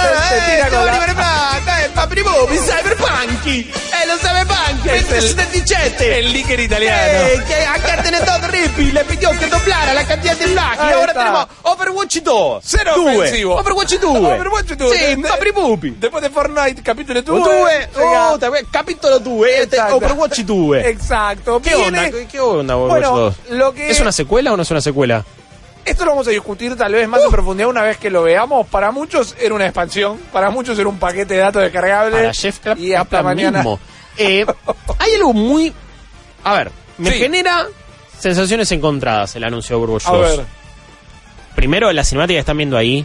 Te 0.00 0.50
tira 0.56 0.68
con 0.68 0.86
la- 0.86 0.92
Maniplata, 0.98 1.84
il 1.84 1.90
paprimubi, 1.92 2.56
Cyberpunk. 2.58 3.46
E 3.46 4.06
lo 4.06 4.16
Cyberpunk, 4.18 4.86
Es 4.86 5.02
el- 5.02 5.20
2077. 5.20 6.18
El 6.18 6.32
líder 6.32 6.60
italiano. 6.60 7.18
Eh, 7.28 7.42
que 7.46 7.54
acá 7.66 8.02
tenés 8.02 8.24
todo 8.24 8.46
Rippy, 8.48 8.92
le 8.92 9.04
pidió 9.04 9.30
que 9.38 9.46
doblara 9.46 9.92
la 9.94 10.04
cantidad 10.04 10.36
de 10.36 10.46
black 10.46 10.76
y 10.76 10.86
Ahí 10.86 10.92
ahora 10.92 11.06
está. 11.12 11.20
tenemos 11.20 11.46
Overwatch 11.62 12.16
2. 12.22 12.62
Cero 12.64 12.92
Due. 12.96 13.16
ofensivo. 13.18 13.56
Overwatch 13.58 13.94
2. 14.00 14.16
Overwatch 14.16 14.72
2. 14.72 14.92
Sì, 14.96 15.14
De- 15.16 15.28
paprimubi. 15.28 15.90
Después 15.98 16.22
de 16.22 16.30
Fortnite, 16.30 16.82
capítulo 16.82 17.22
2. 17.22 17.44
Due, 17.44 17.88
oh, 17.96 18.38
te- 18.38 18.66
capitolo 18.70 19.18
2, 19.18 19.46
este 19.48 19.76
Exacto. 19.76 19.96
Overwatch 19.96 20.38
2. 20.40 20.76
Exacto. 20.84 21.60
¿Qué 21.60 21.74
Viene- 21.74 21.86
onda? 21.98 22.10
¿Qué- 22.10 22.26
¿Qué 22.26 22.40
onda 22.40 22.76
Overwatch 22.76 23.00
Bueno, 23.08 23.16
2? 23.18 23.34
lo 23.50 23.72
que- 23.74 23.90
¿Es 23.90 24.00
una 24.00 24.12
secuela 24.12 24.52
o 24.52 24.56
no 24.56 24.62
es 24.62 24.70
una 24.70 24.80
secuela? 24.80 25.24
Esto 25.84 26.04
lo 26.04 26.10
vamos 26.12 26.26
a 26.28 26.30
discutir 26.30 26.76
tal 26.76 26.92
vez 26.92 27.08
más 27.08 27.22
en 27.22 27.30
profundidad 27.30 27.68
una 27.68 27.82
vez 27.82 27.96
que 27.96 28.10
lo 28.10 28.22
veamos. 28.22 28.66
Para 28.68 28.90
muchos 28.92 29.34
era 29.40 29.54
una 29.54 29.64
expansión, 29.66 30.18
para 30.32 30.50
muchos 30.50 30.78
era 30.78 30.88
un 30.88 30.98
paquete 30.98 31.34
de 31.34 31.40
datos 31.40 31.62
descargable. 31.62 32.16
Para 32.16 32.32
Jeff 32.34 32.60
Clap- 32.64 32.78
y 32.78 32.94
hasta 32.94 33.22
mañana. 33.22 33.58
mismo. 33.58 33.80
Eh, 34.16 34.44
hay 34.98 35.14
algo 35.14 35.32
muy... 35.32 35.72
A 36.44 36.54
ver, 36.54 36.70
me 36.98 37.10
Sí. 37.12 37.18
genera 37.18 37.66
sensaciones 38.18 38.70
encontradas 38.72 39.34
el 39.36 39.44
anuncio 39.44 39.76
de 39.76 39.82
Overwatch 39.82 40.06
A 40.06 40.12
2. 40.12 40.36
ver. 40.38 40.46
Primero, 41.54 41.90
la 41.92 42.04
cinemática 42.04 42.36
que 42.36 42.40
están 42.40 42.56
viendo 42.56 42.76
ahí 42.76 43.04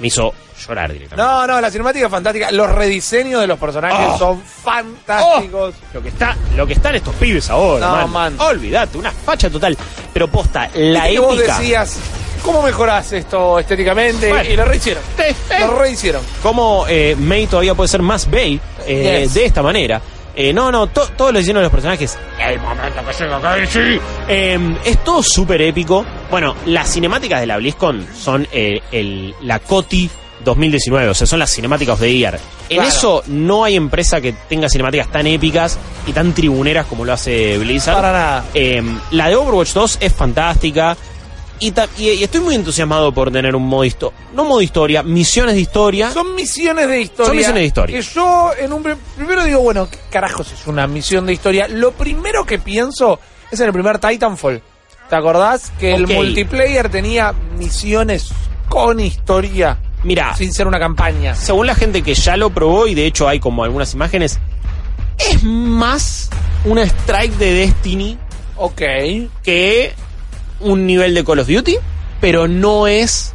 me 0.00 0.08
hizo 0.08 0.32
llorar 0.66 0.92
directamente. 0.92 1.22
No, 1.30 1.46
no, 1.46 1.60
la 1.60 1.70
cinemática 1.70 2.06
es 2.06 2.10
fantástica. 2.10 2.50
Los 2.50 2.70
rediseños 2.70 3.40
de 3.40 3.46
los 3.46 3.58
personajes 3.58 4.06
Oh. 4.14 4.18
son 4.18 4.42
fantásticos. 4.42 5.74
Lo 5.92 6.02
que 6.02 6.08
está, 6.08 6.36
lo 6.56 6.66
que 6.66 6.72
están 6.74 6.94
estos 6.96 7.14
pibes 7.16 7.48
ahora, 7.50 7.86
No, 7.86 8.08
man. 8.08 8.36
man. 8.36 8.40
Olvídate, 8.40 8.98
una 8.98 9.12
facha 9.12 9.48
total. 9.50 9.76
Pero 10.14 10.28
posta, 10.28 10.70
la 10.74 11.08
que 11.08 11.18
vos 11.18 11.36
decías, 11.38 11.98
¿cómo 12.42 12.62
mejorás 12.62 13.12
esto 13.12 13.58
estéticamente? 13.58 14.28
Bueno. 14.30 14.48
Y 14.50 14.56
lo 14.56 14.64
rehicieron. 14.64 15.02
Eh, 15.18 15.34
eh. 15.50 15.58
Lo 15.60 15.76
rehicieron. 15.78 16.22
cómo 16.42 16.86
eh, 16.88 17.14
May 17.18 17.46
todavía 17.46 17.74
puede 17.74 17.88
ser 17.88 18.00
más 18.00 18.30
Bay 18.30 18.58
eh, 18.86 19.20
Yes. 19.24 19.34
de 19.34 19.44
esta 19.44 19.62
manera. 19.62 20.00
Eh, 20.36 20.52
no, 20.52 20.72
no, 20.72 20.88
to- 20.88 21.08
todos 21.16 21.32
los 21.32 21.40
diseños 21.42 21.58
de 21.60 21.64
los 21.64 21.70
personajes. 21.72 22.18
El 22.40 22.58
momento 22.60 23.00
que 23.06 23.22
llega 23.24 23.40
Casey. 23.40 24.00
Eh, 24.28 24.76
es 24.84 25.04
todo 25.04 25.22
súper 25.22 25.62
épico. 25.62 26.04
Bueno, 26.30 26.56
las 26.66 26.88
cinemáticas 26.92 27.38
de 27.40 27.46
la 27.46 27.56
BlizzCon 27.58 28.06
son 28.16 28.48
eh, 28.50 28.80
el, 28.90 29.32
la 29.42 29.60
COTI 29.60 30.10
2019, 30.44 31.08
o 31.08 31.14
sea, 31.14 31.26
son 31.26 31.38
las 31.38 31.50
cinemáticas 31.50 31.98
de 32.00 32.16
Year. 32.16 32.38
En 32.68 32.76
Claro. 32.76 32.88
eso 32.88 33.22
no 33.26 33.64
hay 33.64 33.76
empresa 33.76 34.20
que 34.20 34.32
tenga 34.48 34.68
cinemáticas 34.68 35.10
tan 35.10 35.26
épicas 35.26 35.78
y 36.06 36.12
tan 36.12 36.32
tribuneras 36.34 36.86
como 36.86 37.04
lo 37.04 37.12
hace 37.12 37.58
Blizzard. 37.58 37.94
Para 37.96 38.12
nada. 38.12 38.44
Eh, 38.54 38.82
la 39.12 39.28
de 39.28 39.36
Overwatch 39.36 39.72
2 39.72 39.98
es 40.00 40.12
fantástica. 40.12 40.96
Y, 41.60 41.70
ta- 41.70 41.88
y- 41.96 42.10
y 42.10 42.24
estoy 42.24 42.40
muy 42.40 42.56
entusiasmado 42.56 43.12
por 43.14 43.30
tener 43.30 43.54
un 43.54 43.66
modo 43.66 43.84
historia. 43.84 44.18
No 44.34 44.44
modo 44.44 44.60
historia, 44.60 45.02
misiones 45.04 45.54
de 45.54 45.60
historia. 45.60 46.10
Son 46.10 46.34
misiones 46.34 46.88
de 46.88 47.00
historia. 47.00 47.26
Son 47.28 47.36
misiones 47.36 47.60
de 47.62 47.66
historia. 47.66 47.96
Que 47.96 48.02
yo 48.02 48.50
en 48.58 48.72
un 48.72 48.82
pri- 48.82 48.96
primero 49.16 49.44
digo, 49.44 49.60
bueno, 49.60 49.88
¿qué 49.88 49.98
carajos 50.10 50.50
es 50.52 50.66
una 50.66 50.86
misión 50.88 51.24
de 51.26 51.32
historia? 51.32 51.68
Lo 51.68 51.92
primero 51.92 52.44
que 52.44 52.58
pienso 52.58 53.20
es 53.52 53.60
en 53.60 53.66
el 53.68 53.72
primer 53.72 53.98
Titanfall. 54.00 54.60
¿Te 55.08 55.16
acordás? 55.16 55.70
Que 55.78 55.94
el 55.94 56.08
multiplayer 56.08 56.88
tenía 56.90 57.32
misiones 57.56 58.28
con 58.68 58.98
historia. 58.98 59.78
Mira, 60.04 60.34
Sin 60.36 60.52
ser 60.52 60.66
una 60.66 60.78
campaña. 60.78 61.34
según 61.34 61.66
la 61.66 61.74
gente 61.74 62.02
que 62.02 62.14
ya 62.14 62.36
lo 62.36 62.50
probó, 62.50 62.86
y 62.86 62.94
de 62.94 63.06
hecho 63.06 63.26
hay 63.28 63.40
como 63.40 63.64
algunas 63.64 63.92
imágenes, 63.94 64.38
es 65.18 65.42
más 65.42 66.30
una 66.64 66.82
strike 66.82 67.32
de 67.38 67.52
Destiny 67.54 68.18
Ok. 68.56 68.80
que 69.42 69.92
un 70.60 70.86
nivel 70.86 71.14
de 71.14 71.24
Call 71.24 71.40
of 71.40 71.48
Duty, 71.48 71.76
pero 72.20 72.46
no 72.48 72.86
es 72.86 73.32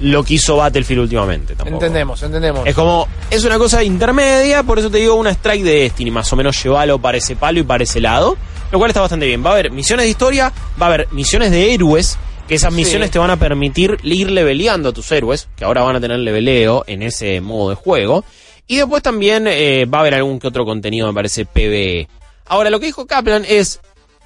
lo 0.00 0.24
que 0.24 0.34
hizo 0.34 0.56
Battlefield 0.56 1.02
últimamente. 1.02 1.54
Tampoco. 1.54 1.76
Entendemos, 1.76 2.22
entendemos. 2.22 2.66
Es 2.66 2.74
como, 2.74 3.06
es 3.30 3.44
una 3.44 3.58
cosa 3.58 3.84
intermedia, 3.84 4.62
por 4.62 4.78
eso 4.78 4.90
te 4.90 4.98
digo 4.98 5.14
una 5.14 5.30
strike 5.30 5.62
de 5.62 5.80
Destiny, 5.80 6.10
más 6.10 6.32
o 6.32 6.36
menos 6.36 6.62
llevalo 6.62 6.98
para 6.98 7.18
ese 7.18 7.36
palo 7.36 7.60
y 7.60 7.62
para 7.64 7.84
ese 7.84 8.00
lado, 8.00 8.36
lo 8.72 8.78
cual 8.78 8.90
está 8.90 9.00
bastante 9.02 9.26
bien. 9.26 9.44
Va 9.44 9.50
a 9.50 9.52
haber 9.52 9.70
misiones 9.70 10.04
de 10.06 10.10
historia, 10.10 10.52
va 10.80 10.86
a 10.86 10.88
haber 10.88 11.08
misiones 11.12 11.50
de 11.50 11.74
héroes, 11.74 12.18
que 12.50 12.56
esas 12.56 12.74
Sí. 12.74 12.78
misiones 12.80 13.12
te 13.12 13.20
van 13.20 13.30
a 13.30 13.36
permitir 13.38 13.96
ir 14.02 14.28
leveleando 14.28 14.88
a 14.88 14.92
tus 14.92 15.12
héroes, 15.12 15.46
que 15.56 15.64
ahora 15.64 15.84
van 15.84 15.94
a 15.94 16.00
tener 16.00 16.18
leveleo 16.18 16.82
en 16.88 17.02
ese 17.04 17.40
modo 17.40 17.70
de 17.70 17.76
juego. 17.76 18.24
Y 18.66 18.78
después 18.78 19.04
también 19.04 19.46
eh, 19.46 19.84
va 19.84 19.98
a 19.98 20.00
haber 20.00 20.14
algún 20.14 20.40
que 20.40 20.48
otro 20.48 20.64
contenido, 20.64 21.06
me 21.06 21.14
parece, 21.14 21.44
PvE. 21.46 22.08
Ahora, 22.46 22.68
lo 22.70 22.80
que 22.80 22.86
dijo 22.86 23.06
Kaplan 23.06 23.44
es, 23.48 23.78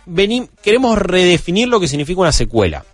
vení, 0.06 0.48
queremos 0.62 0.96
redefinir 0.96 1.68
lo 1.68 1.78
que 1.80 1.86
significa 1.86 2.22
una 2.22 2.32
secuela. 2.32 2.86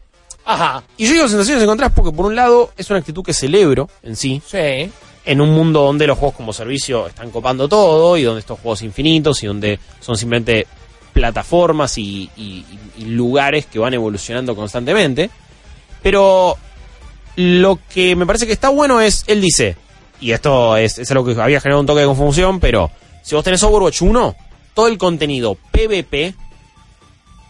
Ajá. 0.45 0.83
Y 0.97 1.07
yo 1.07 1.13
digo 1.13 1.29
sensaciones 1.29 1.63
encontradas 1.63 1.95
porque 1.95 2.11
por 2.11 2.27
un 2.27 2.35
lado 2.35 2.73
es 2.77 2.91
una 2.91 2.99
actitud 2.99 3.23
que 3.23 3.33
celebro 3.33 3.89
en 4.03 4.17
sí, 4.17 4.43
Sí. 4.45 4.91
en 5.27 5.41
un 5.41 5.51
mundo 5.51 5.83
donde 5.83 6.09
los 6.09 6.19
juegos 6.19 6.35
como 6.37 6.53
servicio 6.53 7.07
están 7.07 7.31
copando 7.31 7.69
todo 7.69 8.17
y 8.17 8.25
donde 8.25 8.41
estos 8.41 8.59
juegos 8.59 8.83
infinitos 8.83 9.41
y 9.45 9.47
donde 9.47 9.79
son 10.01 10.17
simplemente 10.17 10.67
plataformas 11.12 11.97
y, 11.99 12.31
y- 12.37 12.64
y 12.99 13.05
lugares 13.05 13.67
que 13.67 13.79
van 13.79 13.95
evolucionando 13.95 14.55
constantemente. 14.57 15.31
Pero 16.02 16.57
lo 17.37 17.79
que 17.93 18.17
me 18.17 18.26
parece 18.26 18.47
que 18.47 18.52
está 18.52 18.69
bueno 18.71 19.00
es, 19.00 19.25
él 19.26 19.40
dice, 19.40 19.76
y 20.21 20.33
esto 20.33 20.76
es, 20.76 20.99
es 20.99 21.11
algo 21.11 21.25
que 21.25 21.40
había 21.40 21.61
generado 21.61 21.81
un 21.81 21.87
toque 21.87 22.00
de 22.00 22.07
confusión, 22.07 22.61
pero 22.61 22.90
si 23.23 23.35
vos 23.35 23.45
tenés 23.45 23.62
Overwatch 23.62 24.02
1, 24.02 24.37
todo 24.75 24.87
el 24.88 24.99
contenido 24.99 25.57
PvP 25.71 26.35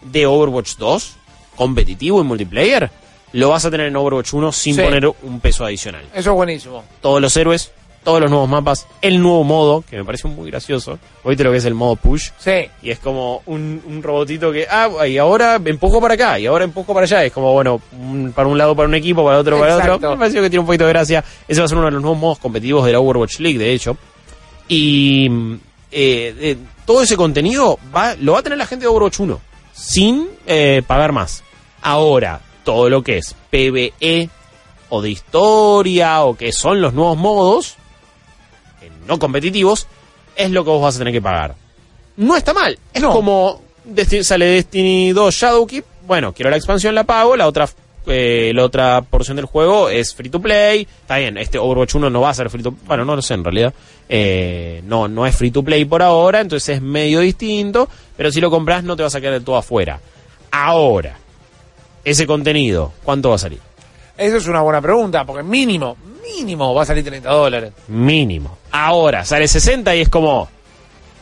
de 0.03 0.25
Overwatch 0.25 0.75
2, 0.77 1.13
competitivo 1.55 2.21
y 2.21 2.23
multiplayer, 2.23 2.89
lo 3.33 3.49
vas 3.49 3.65
a 3.65 3.71
tener 3.71 3.87
en 3.87 3.95
Overwatch 3.95 4.33
1 4.33 4.51
sin 4.51 4.75
Sí. 4.75 4.81
poner 4.81 5.07
un 5.07 5.39
peso 5.39 5.63
adicional 5.65 6.03
Eso 6.13 6.31
es 6.31 6.35
buenísimo. 6.35 6.83
todos 7.01 7.21
los 7.21 7.35
héroes, 7.37 7.71
todos 8.03 8.19
los 8.21 8.29
nuevos 8.31 8.49
mapas, 8.49 8.87
el 9.01 9.21
nuevo 9.21 9.43
modo, 9.43 9.83
que 9.87 9.97
me 9.97 10.03
pareció 10.03 10.29
muy 10.29 10.49
gracioso. 10.49 10.97
¿Oíste 11.23 11.43
lo 11.43 11.51
que 11.51 11.57
es 11.57 11.65
el 11.65 11.75
modo 11.75 11.95
push? 11.95 12.29
Sí. 12.39 12.69
Y 12.81 12.89
es 12.89 12.99
como 12.99 13.43
un, 13.45 13.81
un 13.87 14.01
robotito 14.01 14.51
que, 14.51 14.65
ah, 14.69 14.89
y 15.07 15.17
ahora 15.19 15.59
empujo 15.63 16.01
para 16.01 16.15
acá, 16.15 16.39
y 16.39 16.47
ahora 16.47 16.63
empujo 16.65 16.93
para 16.93 17.03
allá. 17.05 17.23
Es 17.23 17.31
como, 17.31 17.53
bueno, 17.53 17.79
un- 17.99 18.31
para 18.35 18.47
un 18.47 18.57
lado 18.57 18.75
para 18.75 18.87
un 18.87 18.95
equipo, 18.95 19.23
para 19.23 19.37
otro 19.39 19.59
para 19.59 19.73
Exacto. 19.73 19.95
otro. 19.97 20.11
Me 20.11 20.17
pareció 20.17 20.41
que 20.41 20.49
tiene 20.49 20.61
un 20.61 20.65
poquito 20.65 20.85
de 20.85 20.89
gracia. 20.93 21.23
Ese 21.47 21.61
va 21.61 21.65
a 21.65 21.67
ser 21.67 21.77
uno 21.77 21.85
de 21.85 21.91
los 21.91 22.01
nuevos 22.01 22.19
modos 22.19 22.39
competitivos 22.39 22.85
de 22.85 22.91
la 22.91 22.99
Overwatch 22.99 23.39
League, 23.39 23.59
de 23.59 23.71
hecho. 23.73 23.97
Y 24.67 25.27
eh, 25.91 26.35
eh, 26.39 26.57
todo 26.85 27.01
ese 27.03 27.17
contenido 27.17 27.77
va, 27.95 28.15
lo 28.15 28.33
va 28.33 28.39
a 28.39 28.43
tener 28.43 28.57
la 28.57 28.65
gente 28.65 28.83
de 28.85 28.89
Overwatch 28.89 29.19
1, 29.19 29.39
sin 29.73 30.27
eh, 30.47 30.81
pagar 30.87 31.11
más. 31.11 31.43
Ahora, 31.81 32.39
todo 32.63 32.89
lo 32.89 33.03
que 33.03 33.17
es 33.17 33.35
PvE 33.49 34.29
o 34.89 35.01
de 35.01 35.09
historia 35.09 36.23
o 36.23 36.35
que 36.35 36.51
son 36.51 36.81
los 36.81 36.93
nuevos 36.93 37.17
modos, 37.17 37.75
no 39.07 39.19
competitivos, 39.19 39.87
es 40.35 40.49
lo 40.51 40.63
que 40.63 40.69
vos 40.69 40.81
vas 40.81 40.95
a 40.95 40.99
tener 40.99 41.13
que 41.13 41.21
pagar. 41.21 41.55
No 42.17 42.35
está 42.35 42.53
mal. 42.53 42.77
Es 42.93 43.01
No. 43.01 43.11
como 43.11 43.61
Desti- 43.87 44.23
sale 44.23 44.45
Destiny 44.45 45.11
2 45.11 45.33
Shadowkeep. 45.33 45.85
Bueno, 46.07 46.33
quiero 46.33 46.49
la 46.49 46.57
expansión, 46.57 46.93
la 46.95 47.03
pago. 47.03 47.35
La 47.35 47.47
otra, 47.47 47.67
eh, 48.05 48.51
la 48.53 48.63
otra 48.65 49.01
porción 49.01 49.37
del 49.37 49.45
juego 49.45 49.89
es 49.89 50.13
free 50.13 50.29
to 50.29 50.39
play. 50.41 50.81
Está 51.01 51.17
bien, 51.17 51.37
este 51.37 51.57
Overwatch 51.57 51.95
1 51.95 52.09
no 52.09 52.21
va 52.21 52.29
a 52.29 52.33
ser 52.33 52.49
free 52.49 52.61
to 52.63 52.73
Bueno, 52.85 53.05
no 53.05 53.15
lo 53.15 53.21
sé 53.21 53.33
en 53.33 53.43
realidad. 53.43 53.73
Eh, 54.09 54.81
no, 54.85 55.07
no 55.07 55.25
es 55.25 55.35
free 55.35 55.51
to 55.51 55.63
play 55.63 55.85
por 55.85 56.01
ahora, 56.01 56.41
entonces 56.41 56.75
es 56.77 56.81
medio 56.81 57.21
distinto. 57.21 57.87
Pero 58.17 58.31
si 58.31 58.39
lo 58.41 58.49
compras, 58.51 58.83
no 58.83 58.95
te 58.95 59.03
vas 59.03 59.15
a 59.15 59.21
quedar 59.21 59.41
todo 59.41 59.55
afuera. 59.57 59.99
Ahora, 60.51 61.17
ese 62.03 62.27
contenido, 62.27 62.91
¿cuánto 63.03 63.29
va 63.29 63.35
a 63.35 63.39
salir? 63.39 63.59
Eso 64.17 64.37
es 64.37 64.47
una 64.47 64.61
buena 64.61 64.81
pregunta, 64.81 65.25
porque 65.25 65.43
mínimo, 65.43 65.97
mínimo 66.23 66.73
va 66.73 66.83
a 66.83 66.85
salir 66.85 67.03
30 67.03 67.29
dólares. 67.29 67.73
Mínimo. 67.87 68.57
Ahora, 68.71 69.25
sale 69.25 69.47
60 69.47 69.95
y 69.95 70.01
es 70.01 70.09
como. 70.09 70.49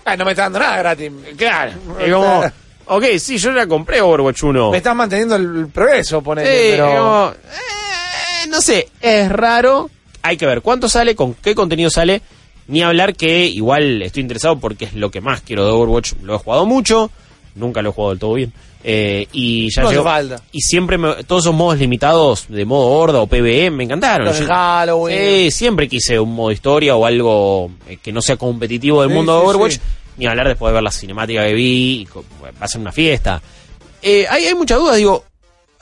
Ah, 0.06 0.16
no 0.18 0.26
me 0.26 0.32
está 0.32 0.44
dando 0.44 0.60
nada 0.60 0.78
gratis. 0.78 1.12
Claro. 1.38 1.72
Es 2.00 2.12
como. 2.14 2.44
Ok, 2.92 3.04
sí, 3.20 3.38
yo 3.38 3.54
ya 3.54 3.68
compré 3.68 4.02
Overwatch 4.02 4.42
1. 4.44 4.72
Me 4.72 4.78
estás 4.78 4.96
manteniendo 4.96 5.36
el 5.36 5.68
progreso, 5.68 6.24
ponele, 6.24 6.50
Sí, 6.50 6.68
pero... 6.72 6.88
como, 6.88 7.32
eh, 7.32 8.48
no 8.50 8.62
sé, 8.62 8.90
es 9.00 9.30
raro. 9.32 9.92
Hay 10.24 10.38
que 10.38 10.48
ver 10.48 10.62
cuánto 10.64 10.90
sale, 10.90 11.16
con 11.16 11.36
qué 11.36 11.54
contenido 11.54 11.92
sale. 11.92 12.24
Ni 12.68 12.82
hablar 12.82 13.16
que 13.16 13.46
igual 13.46 14.02
estoy 14.02 14.22
interesado 14.22 14.60
porque 14.60 14.86
es 14.86 14.94
lo 14.96 15.12
que 15.12 15.22
más 15.22 15.42
quiero 15.42 15.66
de 15.66 15.72
Overwatch. 15.72 16.14
Lo 16.24 16.34
he 16.36 16.38
jugado 16.40 16.66
mucho, 16.66 17.12
nunca 17.54 17.84
lo 17.84 17.90
he 17.90 17.94
jugado 17.94 18.10
del 18.12 18.20
todo 18.20 18.34
bien. 18.34 18.54
Eh, 18.84 19.28
y 19.34 19.70
ya 19.76 19.82
No 19.84 19.92
llegó-. 19.92 20.36
Y 20.54 20.62
siempre 20.62 20.98
me- 20.98 21.24
todos 21.26 21.44
esos 21.44 21.54
modos 21.54 21.78
limitados 21.80 22.46
de 22.48 22.64
modo 22.66 22.88
horda 22.92 23.20
o 23.20 23.28
PvE 23.28 23.70
me 23.72 23.84
encantaron. 23.84 24.26
Los 24.26 24.40
Halloween. 24.42 25.18
Sí, 25.20 25.52
siempre 25.52 25.88
quise 25.90 26.18
un 26.20 26.34
modo 26.34 26.52
historia 26.52 26.96
o 26.96 27.06
algo 27.06 27.72
eh, 27.88 27.98
que 28.02 28.12
no 28.14 28.22
sea 28.22 28.38
competitivo 28.38 29.02
del 29.02 29.10
Sí, 29.12 29.16
mundo 29.16 29.34
sí, 29.34 29.40
de 29.42 29.46
Overwatch. 29.48 29.74
sí. 29.74 29.80
Ni 30.18 30.28
hablar 30.28 30.48
después 30.48 30.70
de 30.72 30.74
ver 30.76 30.84
la 30.84 30.92
cinemática 30.92 31.46
que 31.46 31.54
vi. 31.54 32.08
va 32.16 32.52
a 32.66 32.68
ser 32.68 32.82
una 32.82 32.92
fiesta. 32.92 33.42
Eh, 34.02 34.26
hay, 34.30 34.46
hay 34.46 34.56
muchas 34.56 34.78
dudas, 34.80 34.96
digo. 34.98 35.24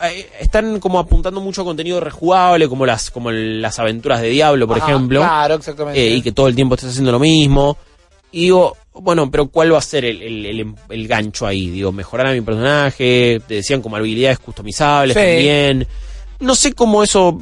eh, 0.02 0.30
Están 0.40 0.80
como 0.80 0.98
apuntando 1.00 1.40
mucho 1.42 1.64
contenido 1.64 2.00
rejugable, 2.00 2.68
como 2.68 2.86
las 2.86 3.10
como 3.12 3.30
las 3.32 3.78
aventuras 3.80 4.22
de 4.22 4.30
Diablo, 4.30 4.68
por 4.68 4.78
Ajá, 4.78 4.90
ejemplo. 4.92 5.20
Claro, 5.22 5.56
exactamente. 5.56 6.00
eh, 6.04 6.16
y 6.16 6.22
que 6.24 6.32
todo 6.32 6.48
el 6.48 6.56
tiempo 6.56 6.74
estés 6.76 6.92
haciendo 6.92 7.12
lo 7.12 7.20
mismo. 7.20 7.78
Y 8.32 8.42
digo, 8.42 8.76
bueno, 9.02 9.30
pero 9.32 9.48
¿cuál 9.48 9.74
va 9.74 9.78
a 9.78 9.82
ser 9.82 10.06
el, 10.06 10.22
el- 10.22 10.46
el- 10.46 10.76
el 10.90 11.08
gancho 11.08 11.46
ahí? 11.48 11.70
Digo, 11.70 11.92
mejorar 11.92 12.28
a 12.28 12.34
mi 12.34 12.42
personaje, 12.42 13.42
te 13.48 13.56
decían 13.56 13.82
como 13.82 13.96
habilidades 13.96 14.40
customizables 14.40 15.16
Sí. 15.16 15.20
también. 15.22 15.88
No 16.40 16.56
sé 16.56 16.74
cómo 16.74 17.04
eso, 17.04 17.42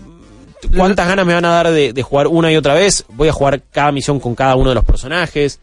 cuántas 0.76 1.08
ganas 1.08 1.26
me 1.26 1.34
van 1.34 1.46
a 1.46 1.50
dar 1.50 1.72
de, 1.72 1.94
de 1.94 2.02
jugar 2.04 2.28
una 2.28 2.52
y 2.52 2.56
otra 2.58 2.74
vez. 2.74 3.06
Voy 3.10 3.28
a 3.28 3.34
jugar 3.34 3.62
cada 3.72 3.92
misión 3.92 4.20
con 4.20 4.36
cada 4.36 4.56
uno 4.56 4.70
de 4.70 4.76
los 4.76 4.84
personajes. 4.86 5.60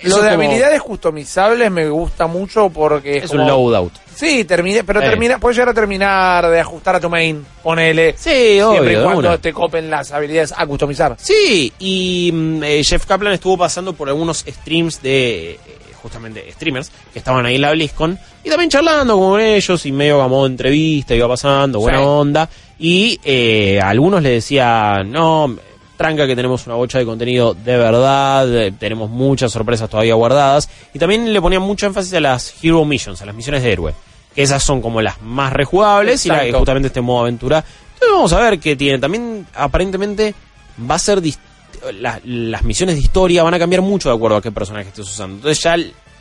Ta- 0.00 0.08
Lo 0.08 0.08
eso 0.16 0.22
de 0.22 0.30
como- 0.30 0.42
habilidades 0.44 0.82
customizables 0.82 1.70
me 1.70 1.88
gusta 1.88 2.26
mucho 2.26 2.70
porque 2.70 3.18
es, 3.18 3.24
es 3.24 3.30
como- 3.30 3.42
un 3.42 3.48
loadout. 3.48 3.92
Sí, 4.14 4.44
termine, 4.44 4.82
pero 4.82 5.00
Eh. 5.02 5.04
termina, 5.08 5.38
puedes 5.38 5.56
llegar 5.56 5.70
a 5.70 5.74
terminar 5.74 6.48
de 6.48 6.60
ajustar 6.60 6.96
a 6.96 7.00
tu 7.00 7.10
main, 7.10 7.44
ponele. 7.62 8.14
Sí, 8.16 8.30
siempre 8.30 8.62
obvio, 8.64 8.90
y 8.90 8.94
de 8.96 9.02
cuando 9.02 9.20
una. 9.28 9.38
te 9.38 9.52
copen 9.52 9.90
las 9.90 10.10
habilidades 10.12 10.54
a 10.56 10.66
customizar. 10.66 11.16
Sí, 11.18 11.70
y 11.78 12.30
mm, 12.32 12.62
eh, 12.64 12.82
Jeff 12.84 13.04
Kaplan 13.04 13.34
estuvo 13.34 13.58
pasando 13.58 13.92
por 13.92 14.08
algunos 14.08 14.38
streams 14.46 15.02
de 15.02 15.50
eh, 15.52 15.58
justamente 16.00 16.50
streamers 16.52 16.90
que 17.12 17.18
estaban 17.18 17.44
ahí 17.44 17.56
en 17.56 17.60
la 17.62 17.72
BlizzCon 17.72 18.18
y 18.44 18.48
también 18.48 18.70
charlando 18.70 19.18
con 19.18 19.38
ellos 19.40 19.84
y 19.84 19.92
medio 19.92 20.26
de 20.26 20.46
entrevista 20.46 21.14
iba 21.14 21.28
pasando, 21.28 21.80
buena 21.80 21.98
Sí. 21.98 22.04
onda. 22.06 22.48
Y 22.78 23.20
eh, 23.24 23.80
algunos 23.82 24.22
le 24.22 24.30
decía, 24.30 25.02
no, 25.04 25.56
tranca 25.96 26.26
que 26.26 26.36
tenemos 26.36 26.66
una 26.66 26.76
bocha 26.76 26.98
de 26.98 27.04
contenido 27.04 27.54
de 27.54 27.76
verdad, 27.76 28.54
eh, 28.54 28.72
tenemos 28.78 29.10
muchas 29.10 29.52
sorpresas 29.52 29.88
todavía 29.88 30.14
guardadas. 30.14 30.68
Y 30.94 30.98
también 30.98 31.32
le 31.32 31.40
ponían 31.40 31.62
mucho 31.62 31.86
énfasis 31.86 32.12
a 32.14 32.20
las 32.20 32.54
Hero 32.62 32.84
Missions, 32.84 33.22
a 33.22 33.26
las 33.26 33.34
misiones 33.34 33.62
de 33.62 33.72
héroe. 33.72 33.94
Que 34.34 34.42
esas 34.42 34.62
son 34.62 34.82
como 34.82 35.00
las 35.00 35.20
más 35.22 35.52
rejugables 35.52 36.26
y 36.26 36.28
la, 36.28 36.58
justamente 36.58 36.88
este 36.88 37.00
modo 37.00 37.20
aventura. 37.22 37.64
Entonces 37.94 38.10
vamos 38.12 38.32
a 38.34 38.40
ver 38.40 38.58
qué 38.60 38.76
tiene. 38.76 38.98
También 38.98 39.46
aparentemente 39.54 40.34
va 40.88 40.96
a 40.96 40.98
ser 40.98 41.22
la- 42.00 42.20
las 42.24 42.62
misiones 42.64 42.96
de 42.96 43.00
historia 43.00 43.42
van 43.42 43.54
a 43.54 43.58
cambiar 43.58 43.80
mucho 43.82 44.08
de 44.10 44.14
acuerdo 44.14 44.36
a 44.36 44.42
qué 44.42 44.52
personaje 44.52 44.88
estés 44.88 45.06
usando. 45.08 45.36
Entonces 45.36 45.62
ya 45.62 45.76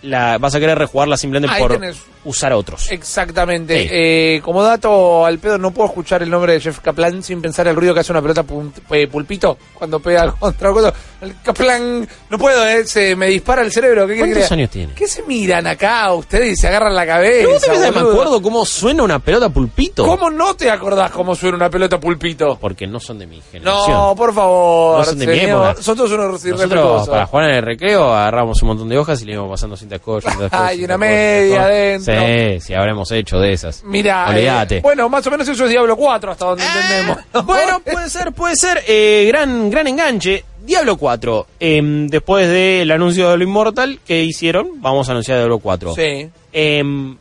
la, 0.06 0.38
vas 0.38 0.56
a 0.56 0.60
querer 0.60 0.78
rejugarla 0.78 1.18
simplemente 1.18 1.54
Ahí 1.54 1.62
por 1.62 1.74
tenés. 1.74 2.02
usar 2.24 2.54
otros. 2.54 2.92
Exactamente. 2.92 3.82
Sí. 3.84 3.88
Eh, 3.92 4.42
como 4.44 4.64
dato 4.64 5.26
al 5.26 5.40
pedo, 5.40 5.58
no 5.58 5.72
puedo 5.72 5.90
escuchar 5.90 6.24
el 6.24 6.30
nombre 6.30 6.54
de 6.54 6.60
Jeff 6.62 6.80
Kaplan 6.80 7.24
sin 7.24 7.42
pensar 7.42 7.68
el 7.68 7.76
ruido 7.76 7.94
que 7.94 8.00
hace 8.00 8.12
una 8.12 8.22
pelota 8.22 8.46
eh, 8.92 9.08
pulpito 9.08 9.58
cuando 9.74 10.00
pega 10.00 10.32
contra 10.40 10.70
algo. 10.70 10.92
El 11.26 11.42
Kaplan, 11.42 12.08
no 12.30 12.38
puedo, 12.38 12.66
eh, 12.68 12.86
se 12.86 13.16
me 13.16 13.28
dispara 13.28 13.62
el 13.64 13.72
cerebro. 13.72 14.08
¿Qué 14.08 14.18
¿Cuántos 14.18 14.52
años 14.52 14.70
tiene? 14.70 14.94
¿Qué 14.94 15.08
se 15.08 15.24
miran 15.24 15.66
acá 15.68 16.14
ustedes 16.14 16.54
y 16.54 16.56
se 16.56 16.68
agarran 16.68 16.96
la 16.96 17.06
cabeza? 17.06 17.38
¿Pero 17.40 17.50
vos 17.52 17.62
te 17.62 17.70
pensás 17.70 17.92
que 17.92 18.00
me 18.00 18.10
acuerdo 18.10 18.42
cómo 18.42 18.66
suena 18.66 19.04
una 19.04 19.20
pelota 19.20 19.50
pulpito? 19.50 20.06
¿Cómo 20.06 20.30
no 20.30 20.56
te 20.56 20.70
acordás 20.70 21.12
cómo 21.12 21.36
suena 21.36 21.58
una 21.58 21.70
pelota 21.70 22.00
pulpito? 22.00 22.58
Porque 22.60 22.86
no 22.88 23.00
son 23.00 23.20
de 23.20 23.28
mi 23.28 23.42
generación. 23.42 23.92
No, 23.92 24.16
por 24.16 24.34
favor. 24.34 25.00
No 25.00 25.06
son 25.06 25.20
de 25.20 25.28
mi 25.28 25.40
época. 25.40 25.74
Nosotros 25.74 26.12
unos 26.12 26.46
Nosotros 26.46 27.10
para 27.10 27.26
jugar 27.26 27.50
en 27.50 27.56
el 27.56 27.64
recreo 27.64 28.14
agarramos 28.14 28.62
un 28.62 28.68
montón 28.68 28.90
de 28.90 28.98
hojas 28.98 29.22
y 29.22 29.26
le 29.26 29.34
íbamos 29.34 29.52
pasando 29.52 29.76
cinta 29.76 29.98
scotch. 29.98 30.24
cinta 30.26 30.48
scotch, 30.48 30.54
Ay, 30.54 30.78
cinta 30.78 30.96
una 30.96 30.98
media 31.06 31.64
adentro. 31.64 32.14
Sí, 32.16 32.60
sí, 32.62 32.74
habremos 32.74 33.12
hecho 33.12 33.40
de 33.40 33.54
esas. 33.54 33.84
Mira, 33.84 34.30
Olvídate. 34.30 34.78
eh, 34.78 34.82
bueno, 34.82 35.10
más 35.10 35.26
o 35.26 35.32
menos 35.32 35.48
eso 35.48 35.64
es 35.66 35.70
Diablo 35.72 35.96
4 35.96 36.32
hasta 36.32 36.46
donde 36.46 36.64
entendemos. 36.66 37.18
Bueno, 37.46 37.80
puede 37.80 38.10
ser, 38.10 38.32
puede 38.32 38.56
ser. 38.56 38.84
Eh, 38.88 39.26
gran, 39.28 39.70
gran 39.70 39.88
enganche. 39.88 40.44
Diablo 40.66 40.98
4. 40.98 41.48
em, 41.60 42.08
después 42.08 42.50
del 42.50 42.90
anuncio 42.92 43.30
de 43.30 43.38
lo 43.38 43.44
Immortal 43.44 44.00
que 44.06 44.24
hicieron, 44.24 44.82
vamos 44.82 45.08
a 45.08 45.12
anunciar 45.12 45.38
Diablo 45.38 45.60
4. 45.60 45.94
Sí. 45.96 46.30
Em, 46.52 47.18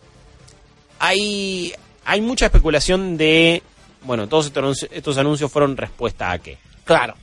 hay, 0.98 1.72
hay 2.04 2.20
mucha 2.20 2.46
especulación 2.46 3.16
de. 3.16 3.62
Bueno, 4.02 4.26
todos 4.28 4.46
estos, 4.46 4.86
estos 4.90 5.18
anuncios 5.18 5.50
fueron 5.50 5.76
respuesta 5.76 6.30
a 6.30 6.38
qué. 6.38 6.58
Claro. 6.84 7.14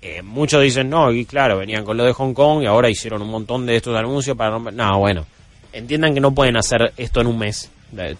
Eh, 0.00 0.22
muchos 0.22 0.62
dicen, 0.62 0.88
no, 0.88 1.10
y 1.10 1.24
claro, 1.24 1.58
venían 1.58 1.84
con 1.84 1.96
lo 1.96 2.04
de 2.04 2.12
Hong 2.12 2.32
Kong 2.32 2.62
y 2.62 2.66
ahora 2.66 2.88
hicieron 2.88 3.20
un 3.20 3.30
montón 3.30 3.66
de 3.66 3.76
estos 3.76 3.96
anuncios 3.96 4.36
para... 4.36 4.56
No, 4.58 4.98
bueno, 4.98 5.26
entiendan 5.72 6.14
que 6.14 6.20
no 6.20 6.32
pueden 6.32 6.56
hacer 6.56 6.92
esto 6.96 7.20
en 7.20 7.26
un 7.26 7.38
mes. 7.38 7.68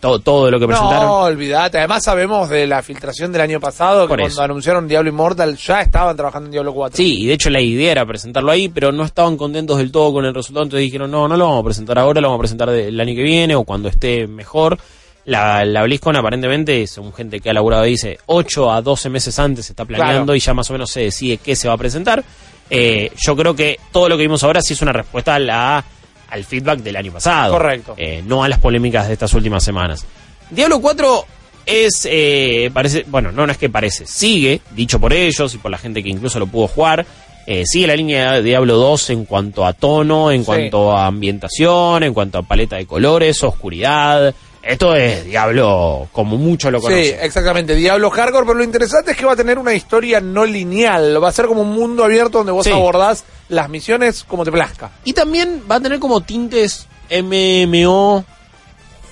Todo, 0.00 0.18
todo 0.20 0.50
lo 0.50 0.58
que 0.58 0.66
presentaron. 0.66 1.06
No, 1.06 1.14
olvídate. 1.24 1.76
Además 1.78 2.02
sabemos 2.02 2.48
de 2.48 2.66
la 2.66 2.82
filtración 2.82 3.30
del 3.32 3.42
año 3.42 3.60
pasado 3.60 4.02
que 4.04 4.08
Por 4.08 4.18
cuando 4.18 4.32
eso. 4.32 4.42
anunciaron 4.42 4.88
Diablo 4.88 5.10
Immortal 5.10 5.56
ya 5.58 5.82
estaban 5.82 6.16
trabajando 6.16 6.46
en 6.46 6.52
Diablo 6.52 6.72
4. 6.72 6.96
Sí, 6.96 7.22
y 7.22 7.26
de 7.26 7.34
hecho 7.34 7.50
la 7.50 7.60
idea 7.60 7.92
era 7.92 8.06
presentarlo 8.06 8.50
ahí, 8.50 8.70
pero 8.70 8.92
no 8.92 9.04
estaban 9.04 9.36
contentos 9.36 9.76
del 9.76 9.92
todo 9.92 10.12
con 10.14 10.24
el 10.24 10.34
resultado, 10.34 10.64
entonces 10.64 10.84
dijeron, 10.84 11.10
no, 11.10 11.28
no 11.28 11.36
lo 11.36 11.44
vamos 11.44 11.60
a 11.60 11.64
presentar 11.64 11.98
ahora, 11.98 12.20
lo 12.22 12.28
vamos 12.28 12.38
a 12.40 12.44
presentar 12.44 12.70
el 12.70 12.98
año 12.98 13.14
que 13.14 13.22
viene 13.22 13.54
o 13.54 13.64
cuando 13.64 13.88
esté 13.90 14.26
mejor. 14.26 14.78
La, 15.26 15.62
la 15.66 15.82
BlizzCon 15.82 16.16
aparentemente, 16.16 16.86
según 16.86 17.12
gente 17.12 17.38
que 17.40 17.50
ha 17.50 17.52
laburado 17.52 17.82
dice 17.82 18.18
8 18.24 18.72
a 18.72 18.80
12 18.80 19.10
meses 19.10 19.38
antes 19.38 19.66
se 19.66 19.72
está 19.72 19.84
planeando 19.84 20.24
Claro. 20.32 20.36
y 20.36 20.40
ya 20.40 20.54
más 20.54 20.70
o 20.70 20.72
menos 20.72 20.90
se 20.90 21.00
decide 21.02 21.36
qué 21.36 21.54
se 21.54 21.68
va 21.68 21.74
a 21.74 21.76
presentar. 21.76 22.24
Eh, 22.70 23.12
yo 23.18 23.36
creo 23.36 23.54
que 23.54 23.78
todo 23.92 24.08
lo 24.08 24.16
que 24.16 24.22
vimos 24.22 24.42
ahora 24.44 24.62
sí 24.62 24.72
es 24.72 24.80
una 24.80 24.92
respuesta 24.92 25.34
a 25.34 25.38
la, 25.38 25.84
al 26.30 26.44
feedback 26.44 26.80
del 26.80 26.96
año 26.96 27.12
pasado. 27.12 27.52
Correcto. 27.52 27.94
Eh, 27.96 28.22
no 28.26 28.44
a 28.44 28.48
las 28.48 28.58
polémicas 28.58 29.06
de 29.06 29.14
estas 29.14 29.32
últimas 29.34 29.62
semanas. 29.64 30.04
Diablo 30.50 30.80
4 30.80 31.24
es, 31.66 32.06
eh, 32.10 32.70
parece, 32.72 33.04
bueno, 33.08 33.30
no, 33.32 33.46
no 33.46 33.52
es 33.52 33.58
que 33.58 33.68
parece, 33.68 34.06
sigue, 34.06 34.60
dicho 34.70 34.98
por 34.98 35.12
ellos 35.12 35.54
y 35.54 35.58
por 35.58 35.70
la 35.70 35.78
gente 35.78 36.02
que 36.02 36.08
incluso 36.08 36.38
lo 36.38 36.46
pudo 36.46 36.66
jugar, 36.68 37.04
eh, 37.46 37.64
sigue 37.66 37.86
la 37.86 37.96
línea 37.96 38.32
de 38.32 38.42
Diablo 38.42 38.76
2 38.76 39.10
en 39.10 39.24
cuanto 39.24 39.64
a 39.66 39.72
tono, 39.72 40.30
en 40.30 40.40
Sí. 40.40 40.46
cuanto 40.46 40.92
a 40.96 41.06
ambientación, 41.06 42.02
en 42.02 42.12
cuanto 42.14 42.38
a 42.38 42.42
paleta 42.42 42.76
de 42.76 42.86
colores, 42.86 43.42
oscuridad. 43.42 44.34
Esto 44.68 44.94
es 44.94 45.24
Diablo 45.24 46.08
como 46.12 46.36
mucho 46.36 46.70
lo 46.70 46.78
Sí, 46.80 46.84
conoce. 46.84 47.24
exactamente. 47.24 47.74
Diablo 47.74 48.10
Hardcore, 48.10 48.44
pero 48.44 48.58
lo 48.58 48.64
interesante 48.64 49.12
es 49.12 49.16
que 49.16 49.24
va 49.24 49.32
a 49.32 49.36
tener 49.36 49.58
una 49.58 49.72
historia 49.72 50.20
no 50.20 50.44
lineal. 50.44 51.22
Va 51.24 51.28
a 51.30 51.32
ser 51.32 51.46
como 51.46 51.62
un 51.62 51.70
mundo 51.72 52.04
abierto 52.04 52.36
donde 52.38 52.52
vos 52.52 52.66
Sí. 52.66 52.72
abordás 52.72 53.24
las 53.48 53.70
misiones 53.70 54.24
como 54.24 54.44
te 54.44 54.52
plazca. 54.52 54.90
Y 55.04 55.14
también 55.14 55.62
va 55.70 55.76
a 55.76 55.80
tener 55.80 55.98
como 55.98 56.20
tintes 56.20 56.86
MMO, 57.08 58.26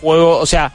juego, 0.03 0.37
o 0.38 0.45
sea, 0.47 0.73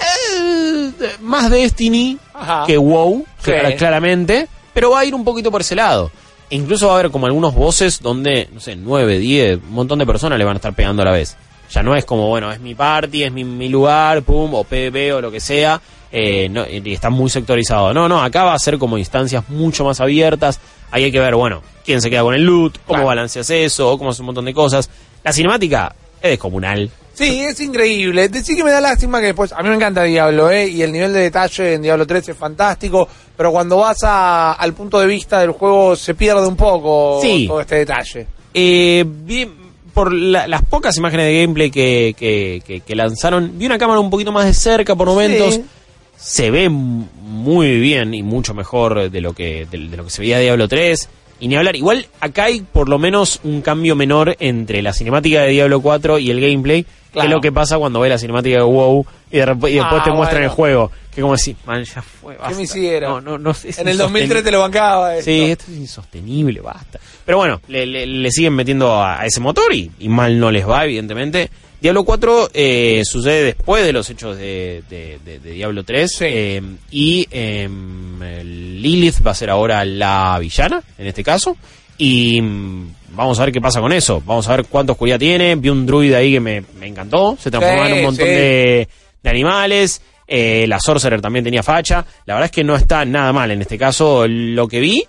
eh, 0.00 0.92
más 1.20 1.50
Destiny 1.50 2.18
Ajá. 2.32 2.64
que 2.66 2.78
WoW, 2.78 3.26
Sí. 3.40 3.50
clara- 3.50 3.76
claramente, 3.76 4.48
pero 4.72 4.90
va 4.92 5.00
a 5.00 5.04
ir 5.04 5.14
un 5.14 5.24
poquito 5.24 5.50
por 5.50 5.60
ese 5.60 5.74
lado. 5.74 6.10
E 6.50 6.56
incluso 6.56 6.86
va 6.86 6.94
a 6.94 6.98
haber 7.00 7.10
como 7.10 7.26
algunos 7.26 7.54
voces 7.54 8.00
donde, 8.00 8.48
no 8.54 8.60
sé, 8.60 8.74
9, 8.74 9.18
10, 9.18 9.58
un 9.58 9.72
montón 9.72 9.98
de 9.98 10.06
personas 10.06 10.38
le 10.38 10.44
van 10.46 10.54
a 10.56 10.60
estar 10.60 10.72
pegando 10.74 11.02
a 11.02 11.04
la 11.04 11.10
vez. 11.12 11.36
Ya 11.70 11.82
no 11.82 11.94
es 11.94 12.04
como, 12.04 12.28
bueno, 12.28 12.50
es 12.52 12.60
mi 12.60 12.74
party, 12.74 13.24
es 13.24 13.32
mi, 13.32 13.44
mi 13.44 13.68
lugar, 13.68 14.22
pum, 14.22 14.54
o 14.54 14.64
PvP 14.64 15.12
o 15.12 15.20
lo 15.20 15.30
que 15.30 15.40
sea, 15.40 15.80
eh, 16.10 16.48
no, 16.50 16.64
y 16.66 16.92
está 16.94 17.10
muy 17.10 17.28
sectorizado. 17.28 17.92
No, 17.92 18.08
no, 18.08 18.22
acá 18.22 18.44
va 18.44 18.54
a 18.54 18.58
ser 18.58 18.78
como 18.78 18.96
instancias 18.96 19.48
mucho 19.50 19.84
más 19.84 20.00
abiertas. 20.00 20.60
Ahí 20.90 21.04
hay 21.04 21.12
que 21.12 21.20
ver, 21.20 21.34
bueno, 21.34 21.62
quién 21.84 22.00
se 22.00 22.08
queda 22.08 22.22
con 22.22 22.34
el 22.34 22.42
loot, 22.44 22.78
cómo 22.86 22.94
Claro. 22.96 23.06
balanceas 23.08 23.50
eso, 23.50 23.98
cómo 23.98 24.10
hace 24.10 24.22
un 24.22 24.26
montón 24.26 24.46
de 24.46 24.54
cosas. 24.54 24.88
La 25.22 25.32
cinemática 25.32 25.94
es 26.22 26.30
descomunal. 26.30 26.90
Sí, 27.12 27.40
es 27.40 27.60
increíble. 27.60 28.30
Sí 28.42 28.54
que 28.56 28.62
me 28.62 28.70
da 28.70 28.80
lástima 28.80 29.18
que 29.20 29.26
después, 29.26 29.52
a 29.52 29.60
mí 29.62 29.68
me 29.68 29.74
encanta 29.74 30.04
Diablo, 30.04 30.50
¿eh? 30.50 30.68
Y 30.68 30.82
el 30.82 30.92
nivel 30.92 31.12
de 31.12 31.20
detalle 31.20 31.74
en 31.74 31.82
Diablo 31.82 32.06
3 32.06 32.28
es 32.28 32.36
fantástico, 32.36 33.08
pero 33.36 33.50
cuando 33.50 33.76
vas 33.78 33.98
a- 34.04 34.52
al 34.52 34.72
punto 34.72 35.00
de 35.00 35.06
vista 35.08 35.40
del 35.40 35.50
juego 35.50 35.96
se 35.96 36.14
pierde 36.14 36.46
un 36.46 36.54
poco 36.56 37.18
Sí. 37.20 37.46
todo 37.48 37.60
este 37.60 37.74
detalle. 37.74 38.26
Eh, 38.54 39.04
vi, 39.06 39.44
por 39.98 40.12
la- 40.12 40.46
las 40.46 40.62
pocas 40.62 40.96
imágenes 40.96 41.26
de 41.26 41.40
gameplay 41.42 41.70
que, 41.70 42.14
que, 42.16 42.62
que- 42.66 42.80
que 42.80 42.94
lanzaron, 42.94 43.58
vi 43.58 43.66
una 43.66 43.78
cámara 43.78 43.98
un 43.98 44.10
poquito 44.10 44.30
más 44.30 44.46
de 44.46 44.54
cerca 44.54 44.94
por 44.94 45.08
momentos. 45.08 45.56
Sí. 45.56 45.64
Se 46.16 46.50
ve 46.50 46.68
muy 46.68 47.78
bien 47.80 48.14
y 48.14 48.22
mucho 48.22 48.54
mejor 48.54 49.10
de 49.10 49.20
lo 49.20 49.32
que, 49.32 49.66
de, 49.70 49.78
de 49.88 49.96
lo 49.96 50.04
que 50.04 50.10
se 50.10 50.20
veía 50.22 50.36
de 50.38 50.44
Diablo 50.44 50.68
3. 50.68 51.08
Y 51.40 51.48
ni 51.48 51.56
hablar, 51.56 51.76
igual 51.76 52.06
acá 52.20 52.44
hay 52.44 52.60
por 52.60 52.88
lo 52.88 52.98
menos 52.98 53.40
un 53.44 53.60
cambio 53.60 53.94
menor 53.96 54.36
entre 54.40 54.82
la 54.82 54.92
cinemática 54.92 55.42
de 55.42 55.50
Diablo 55.50 55.80
4 55.80 56.18
y 56.18 56.30
el 56.30 56.40
gameplay, 56.40 56.84
que 57.12 57.20
es 57.20 57.30
lo 57.30 57.40
que 57.40 57.52
pasa 57.52 57.78
cuando 57.78 58.00
ves 58.00 58.10
la 58.10 58.18
cinemática 58.18 58.56
de 58.58 58.62
WoW 58.64 59.04
y, 59.30 59.36
de 59.38 59.46
rep- 59.46 59.70
y 59.70 59.74
después 59.74 60.00
Ah, 60.00 60.04
te 60.04 60.10
muestran 60.10 60.40
bueno. 60.40 60.44
el 60.44 60.48
juego. 60.50 60.92
Que 61.14 61.20
como 61.22 61.34
decís, 61.36 61.56
man, 61.66 61.82
ya 61.84 62.00
fue, 62.02 62.36
basta. 62.36 62.56
me 62.56 62.62
hicieron? 62.62 63.24
No, 63.24 63.38
no, 63.38 63.50
no, 63.52 63.56
En 63.76 63.88
el 63.88 63.98
2003 63.98 64.44
te 64.44 64.50
lo 64.52 64.60
bancaba. 64.60 65.16
esto. 65.16 65.30
Sí, 65.30 65.42
esto 65.50 65.64
es 65.72 65.78
insostenible, 65.78 66.60
basta. 66.60 67.00
Pero 67.24 67.38
bueno, 67.38 67.60
le, 67.68 67.84
le- 67.86 68.06
le 68.06 68.30
siguen 68.30 68.54
metiendo 68.54 68.94
a, 68.94 69.20
a 69.20 69.26
ese 69.26 69.40
motor 69.40 69.72
y, 69.74 69.90
y 69.98 70.08
mal 70.08 70.38
no 70.38 70.50
les 70.50 70.66
va, 70.68 70.84
evidentemente. 70.84 71.50
Diablo 71.80 72.02
4 72.04 72.50
eh, 72.54 73.02
sucede 73.04 73.42
después 73.44 73.84
de 73.84 73.92
los 73.92 74.08
hechos 74.10 74.36
de, 74.36 74.82
de- 74.90 75.18
de- 75.24 75.38
de 75.38 75.50
Diablo 75.52 75.84
3 75.84 76.10
Sí. 76.12 76.24
eh, 76.28 76.62
y 76.90 77.26
eh, 77.30 77.68
Lilith 78.44 79.24
va 79.26 79.30
a 79.32 79.34
ser 79.34 79.50
ahora 79.50 79.84
la 79.84 80.38
villana, 80.40 80.82
en 80.98 81.06
este 81.06 81.22
caso, 81.22 81.56
y 81.96 82.40
mm, 82.40 82.94
vamos 83.10 83.38
a 83.38 83.44
ver 83.44 83.52
qué 83.52 83.60
pasa 83.60 83.80
con 83.80 83.92
eso, 83.92 84.22
vamos 84.24 84.48
a 84.48 84.56
ver 84.56 84.66
cuánta 84.66 84.92
oscuridad 84.92 85.18
tiene, 85.18 85.54
vi 85.56 85.68
un 85.68 85.86
druid 85.86 86.14
ahí 86.14 86.32
que 86.32 86.40
me, 86.40 86.62
me 86.78 86.86
encantó, 86.86 87.36
se 87.40 87.50
transformó 87.50 87.84
Sí, 87.86 87.90
en 87.92 87.98
un 87.98 88.04
montón 88.04 88.26
sí. 88.26 88.32
de, 88.32 88.88
de 89.22 89.30
animales, 89.30 90.00
eh, 90.26 90.66
la 90.68 90.78
Sorcerer 90.80 91.20
también 91.20 91.44
tenía 91.44 91.62
facha, 91.62 92.04
la 92.26 92.34
verdad 92.34 92.46
es 92.46 92.52
que 92.52 92.64
no 92.64 92.76
está 92.76 93.04
nada 93.04 93.32
mal 93.32 93.50
en 93.50 93.62
este 93.62 93.78
caso 93.78 94.26
lo 94.28 94.68
que 94.68 94.80
vi, 94.80 95.04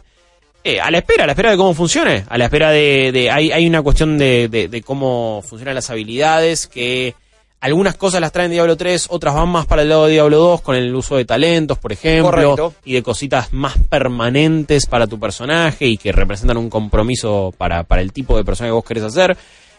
eh, 0.64 0.80
a 0.82 0.90
la 0.92 0.98
espera, 1.00 1.24
a 1.24 1.28
la 1.28 1.34
espera 1.34 1.52
de 1.52 1.58
cómo 1.58 1.74
funcione, 1.74 2.26
a 2.28 2.38
la 2.38 2.46
espera 2.46 2.72
de... 2.72 3.12
de- 3.14 3.30
hay, 3.32 3.52
hay 3.52 3.66
una 3.68 3.82
cuestión 3.82 4.18
de, 4.18 4.48
de- 4.50 4.68
de 4.68 4.82
cómo 4.82 5.42
funcionan 5.48 5.76
las 5.76 5.90
habilidades, 5.90 6.68
que 6.68 7.16
algunas 7.62 7.96
cosas 7.96 8.22
las 8.22 8.32
traen 8.32 8.52
Diablo 8.52 8.76
3, 8.78 9.08
otras 9.10 9.36
van 9.36 9.50
más 9.50 9.66
para 9.66 9.82
el 9.82 9.90
lado 9.90 10.06
de 10.06 10.14
Diablo 10.14 10.38
2, 10.38 10.62
con 10.62 10.76
el 10.76 10.94
uso 10.96 11.18
de 11.18 11.26
talentos, 11.26 11.78
por 11.78 11.92
ejemplo, 11.92 12.30
Correcto. 12.32 12.74
y 12.86 12.94
de 12.94 13.04
cositas 13.04 13.52
más 13.54 13.76
permanentes 13.90 14.86
para 14.86 15.08
tu 15.08 15.20
personaje 15.20 15.86
y 15.86 15.98
que 15.98 16.12
representan 16.14 16.58
un 16.58 16.70
compromiso 16.70 17.54
para, 17.58 17.84
para 17.84 18.02
el 18.02 18.12
tipo 18.14 18.38
de 18.38 18.44
personaje 18.46 18.70
que 18.70 18.76
vos 18.76 18.86
querés 18.86 19.04
hacer. 19.04 19.36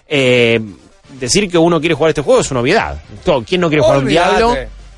Eh, 0.08 0.60
decir 1.18 1.50
que 1.50 1.58
uno 1.58 1.80
quiere 1.80 1.94
jugar 1.94 2.10
este 2.10 2.22
juego 2.22 2.40
es 2.40 2.50
una 2.50 2.60
obviedad. 2.60 3.00
¿Quién 3.46 3.60
no 3.60 3.68
quiere 3.68 3.82
jugar 3.82 3.98
un. 3.98 4.06
Diablo? 4.06 4.56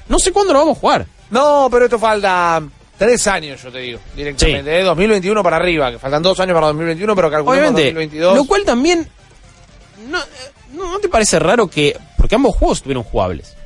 No 0.09 0.19
sé 0.19 0.33
cuándo 0.33 0.53
lo 0.53 0.61
vamos 0.61 0.77
a 0.77 0.81
jugar. 0.81 1.07
No, 1.31 1.69
pero 1.71 1.87
esto 1.87 1.99
falta 1.99 2.63
tres 2.99 3.27
años, 3.27 3.63
yo 3.63 3.73
te 3.73 3.79
digo, 3.79 3.99
directamente. 4.15 4.71
Sí. 4.71 4.77
¿eh? 4.77 4.83
2021 4.83 5.43
para 5.43 5.57
arriba, 5.57 5.91
que 5.91 5.99
faltan 5.99 6.23
dos 6.23 6.39
años 6.41 6.55
para 6.55 6.67
2021, 6.69 7.17
pero 7.17 7.31
calculamos 7.31 7.59
Obviamente. 7.59 7.85
2022. 7.85 8.37
Lo 8.37 8.45
cual 8.45 8.65
también. 8.65 9.09
No, 10.09 10.19
eh, 10.19 10.23
no, 10.75 10.93
¿no 10.93 10.99
te 10.99 11.09
parece 11.09 11.39
raro 11.39 11.69
que.? 11.69 11.97
Porque 12.17 12.35
ambos 12.35 12.55
juegos 12.57 12.79
estuvieron 12.79 13.03
jugables. 13.03 13.57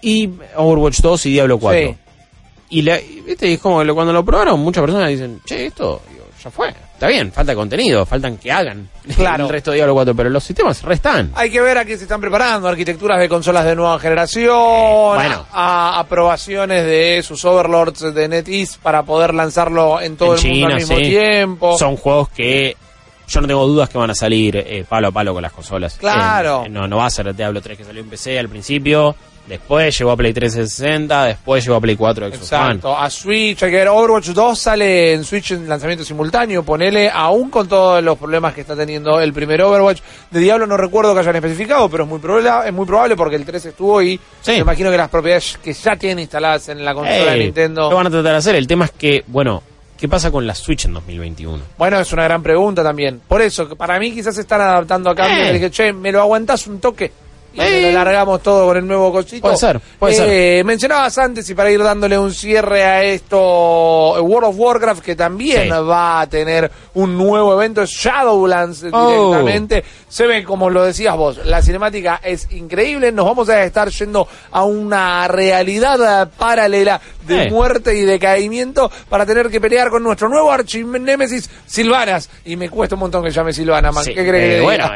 Y 0.00 0.30
Overwatch 0.54 1.00
2 1.00 1.26
y 1.26 1.30
Diablo 1.30 1.58
4. 1.58 1.90
Sí. 1.90 1.96
Y, 2.70 2.82
la, 2.82 3.00
y, 3.00 3.22
viste, 3.26 3.48
y 3.48 3.54
es 3.54 3.60
como 3.60 3.76
cuando 3.94 4.12
lo 4.12 4.24
probaron, 4.24 4.60
muchas 4.60 4.82
personas 4.82 5.08
dicen, 5.08 5.40
che, 5.44 5.66
esto 5.66 6.02
digo, 6.10 6.26
ya 6.42 6.50
fue. 6.50 6.74
Está 6.98 7.06
bien, 7.06 7.30
falta 7.30 7.54
contenido, 7.54 8.04
faltan 8.04 8.38
que 8.38 8.50
hagan 8.50 8.88
Claro. 9.14 9.44
el 9.44 9.50
resto 9.50 9.70
de 9.70 9.76
Diablo 9.76 9.94
4, 9.94 10.16
pero 10.16 10.30
los 10.30 10.42
sistemas 10.42 10.82
restan. 10.82 11.30
Hay 11.36 11.48
que 11.48 11.60
ver 11.60 11.78
a 11.78 11.84
qué 11.84 11.96
se 11.96 12.02
están 12.02 12.20
preparando, 12.20 12.66
arquitecturas 12.66 13.20
de 13.20 13.28
consolas 13.28 13.64
de 13.66 13.76
nueva 13.76 14.00
generación, 14.00 15.14
bueno. 15.14 15.46
a, 15.52 16.00
aprobaciones 16.00 16.84
de 16.84 17.22
sus 17.22 17.44
overlords 17.44 18.12
de 18.12 18.26
NetEase 18.28 18.80
para 18.82 19.04
poder 19.04 19.32
lanzarlo 19.32 20.00
en 20.00 20.16
todo 20.16 20.36
en 20.38 20.44
el 20.44 20.50
mundo 20.50 20.66
al 20.66 20.74
mismo 20.74 20.96
sí. 20.96 21.02
tiempo. 21.02 21.78
Son 21.78 21.96
juegos 21.96 22.30
que 22.30 22.76
yo 23.28 23.40
no 23.40 23.46
tengo 23.46 23.66
dudas 23.66 23.88
que 23.88 23.98
van 23.98 24.10
a 24.10 24.14
salir 24.14 24.56
eh, 24.56 24.84
palo 24.88 25.08
a 25.08 25.12
palo 25.12 25.32
con 25.34 25.42
las 25.42 25.52
consolas. 25.52 25.96
Claro. 25.98 26.64
Eh, 26.64 26.68
no, 26.68 26.88
no 26.88 26.96
va 26.96 27.06
a 27.06 27.10
ser 27.10 27.34
Diablo 27.34 27.60
3 27.60 27.76
que 27.78 27.84
salió 27.84 28.02
en 28.02 28.08
PC 28.08 28.38
al 28.38 28.48
principio, 28.48 29.14
después 29.46 29.96
llegó 29.98 30.10
a 30.12 30.16
Play 30.16 30.32
360, 30.34 31.24
después 31.24 31.64
llegó 31.64 31.76
a 31.76 31.80
Play 31.80 31.96
4 31.96 32.26
Xbox 32.28 32.38
Exacto, 32.42 32.90
One. 32.92 32.98
a 33.06 33.10
Switch, 33.10 33.62
hay 33.62 33.70
que 33.70 33.76
ver, 33.76 33.88
Overwatch 33.88 34.28
2 34.28 34.58
sale 34.58 35.12
en 35.14 35.24
Switch 35.24 35.52
en 35.52 35.68
lanzamiento 35.68 36.04
simultáneo, 36.04 36.62
ponele, 36.62 37.08
aún 37.10 37.48
con 37.50 37.66
todos 37.68 38.02
los 38.02 38.18
problemas 38.18 38.52
que 38.54 38.60
está 38.62 38.74
teniendo 38.76 39.20
el 39.20 39.32
primer 39.32 39.62
Overwatch, 39.62 40.00
de 40.30 40.40
Diablo 40.40 40.66
no 40.66 40.76
recuerdo 40.76 41.14
que 41.14 41.20
hayan 41.20 41.36
especificado, 41.36 41.88
pero 41.88 42.04
es 42.04 42.10
muy 42.10 42.18
probable, 42.18 42.50
es 42.68 42.72
muy 42.74 42.86
probable 42.86 43.16
porque 43.16 43.36
el 43.36 43.44
3 43.44 43.66
estuvo 43.66 44.02
y 44.02 44.18
Sí. 44.42 44.52
me 44.52 44.58
imagino 44.58 44.90
que 44.90 44.96
las 44.96 45.08
propiedades 45.08 45.58
que 45.62 45.72
ya 45.72 45.96
tienen 45.96 46.20
instaladas 46.20 46.68
en 46.68 46.84
la 46.84 46.92
consola 46.94 47.32
de 47.32 47.38
Nintendo... 47.38 47.90
Lo 47.90 47.96
van 47.96 48.06
a 48.06 48.10
tratar 48.10 48.32
de 48.32 48.38
hacer. 48.38 48.54
El 48.54 48.66
tema 48.66 48.84
es 48.86 48.90
que, 48.92 49.24
bueno, 49.26 49.62
¿qué 49.98 50.08
pasa 50.08 50.30
con 50.30 50.46
la 50.46 50.54
Switch 50.54 50.86
en 50.86 50.94
2021? 50.94 51.58
Bueno, 51.76 51.98
es 51.98 52.12
una 52.12 52.24
gran 52.24 52.42
pregunta 52.42 52.82
también. 52.82 53.20
Por 53.26 53.42
eso, 53.42 53.68
que 53.68 53.76
para 53.76 53.98
mí 53.98 54.12
quizás 54.12 54.34
se 54.34 54.42
están 54.42 54.60
adaptando 54.60 55.10
a 55.10 55.14
cambio. 55.14 55.44
Eh. 55.44 55.52
Dije, 55.52 55.70
che, 55.70 55.92
¿me 55.92 56.12
lo 56.12 56.20
aguantás 56.20 56.66
un 56.66 56.80
toque? 56.80 57.12
Y 57.54 57.60
Eh. 57.60 57.82
lo 57.92 57.92
largamos 57.98 58.42
todo 58.42 58.66
con 58.66 58.76
el 58.76 58.86
nuevo 58.86 59.10
cosito. 59.10 59.42
Puede 59.42 59.56
ser, 59.56 59.80
puede 59.98 60.58
Eh, 60.60 60.64
Mencionabas 60.64 61.16
antes, 61.18 61.48
y 61.50 61.54
para 61.54 61.70
ir 61.70 61.82
dándole 61.82 62.18
un 62.18 62.32
cierre 62.32 62.84
a 62.84 63.02
esto, 63.02 64.16
eh, 64.16 64.20
World 64.20 64.50
of 64.50 64.56
Warcraft, 64.58 65.02
que 65.02 65.16
también 65.16 65.62
Sí. 65.64 65.68
va 65.70 66.20
a 66.20 66.26
tener 66.28 66.70
un 66.94 67.16
nuevo 67.16 67.54
evento, 67.54 67.84
Shadowlands 67.86 68.84
Oh. 68.92 69.30
directamente. 69.30 69.84
Se 70.08 70.26
ve, 70.26 70.44
como 70.44 70.70
lo 70.70 70.84
decías 70.84 71.16
vos, 71.16 71.40
la 71.44 71.62
cinemática 71.62 72.20
es 72.22 72.48
increíble. 72.52 73.12
Nos 73.12 73.26
vamos 73.26 73.48
a 73.48 73.62
estar 73.62 73.88
yendo 73.90 74.26
a 74.52 74.64
una 74.64 75.26
realidad 75.28 76.22
eh, 76.24 76.30
paralela 76.38 77.00
de 77.26 77.44
Eh. 77.44 77.50
muerte 77.50 77.94
y 77.96 78.02
decaimiento 78.02 78.90
para 79.08 79.26
tener 79.26 79.48
que 79.50 79.60
pelear 79.60 79.90
con 79.90 80.02
nuestro 80.02 80.28
nuevo 80.28 80.50
archinémesis 80.50 81.50
Silvanas. 81.66 82.28
Y 82.44 82.56
me 82.56 82.68
cuesta 82.70 82.94
un 82.94 83.00
montón 83.00 83.22
que 83.24 83.30
llame 83.30 83.52
Silvana, 83.52 83.92
man. 83.92 84.04
Sí, 84.04 84.14
¿Qué 84.14 84.26
crees 84.26 84.60
eh, 84.60 84.62
Bueno, 84.62 84.88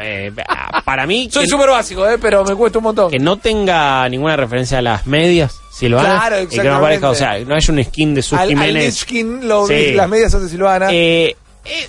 para 0.85 1.05
mí, 1.05 1.29
Soy 1.31 1.47
súper 1.47 1.69
básico, 1.69 2.07
eh, 2.09 2.17
pero 2.19 2.42
me 2.45 2.55
cuesta 2.55 2.77
un 2.79 2.83
montón. 2.85 3.11
que 3.11 3.19
no 3.19 3.37
tenga 3.37 4.07
ninguna 4.09 4.35
referencia 4.35 4.77
a 4.79 4.81
las 4.81 5.05
medias, 5.07 5.59
Silvana. 5.71 6.19
Claro, 6.19 6.41
Y 6.43 6.47
que 6.47 6.63
no 6.63 6.75
aparezca, 6.75 7.09
o 7.09 7.15
sea, 7.15 7.39
no 7.39 7.55
haya 7.55 7.73
un 7.73 7.83
skin 7.83 8.13
de 8.15 8.21
Sus 8.21 8.33
al, 8.37 8.43
al 8.43 8.49
Jiménez. 8.49 8.85
Lich 8.85 9.05
King, 9.05 9.39
lo- 9.43 9.67
Sí. 9.67 9.91
las 9.93 10.09
medias 10.09 10.31
son 10.31 10.43
de 10.43 10.49
Silvana. 10.49 10.87
Eh, 10.91 11.35
eh, 11.65 11.87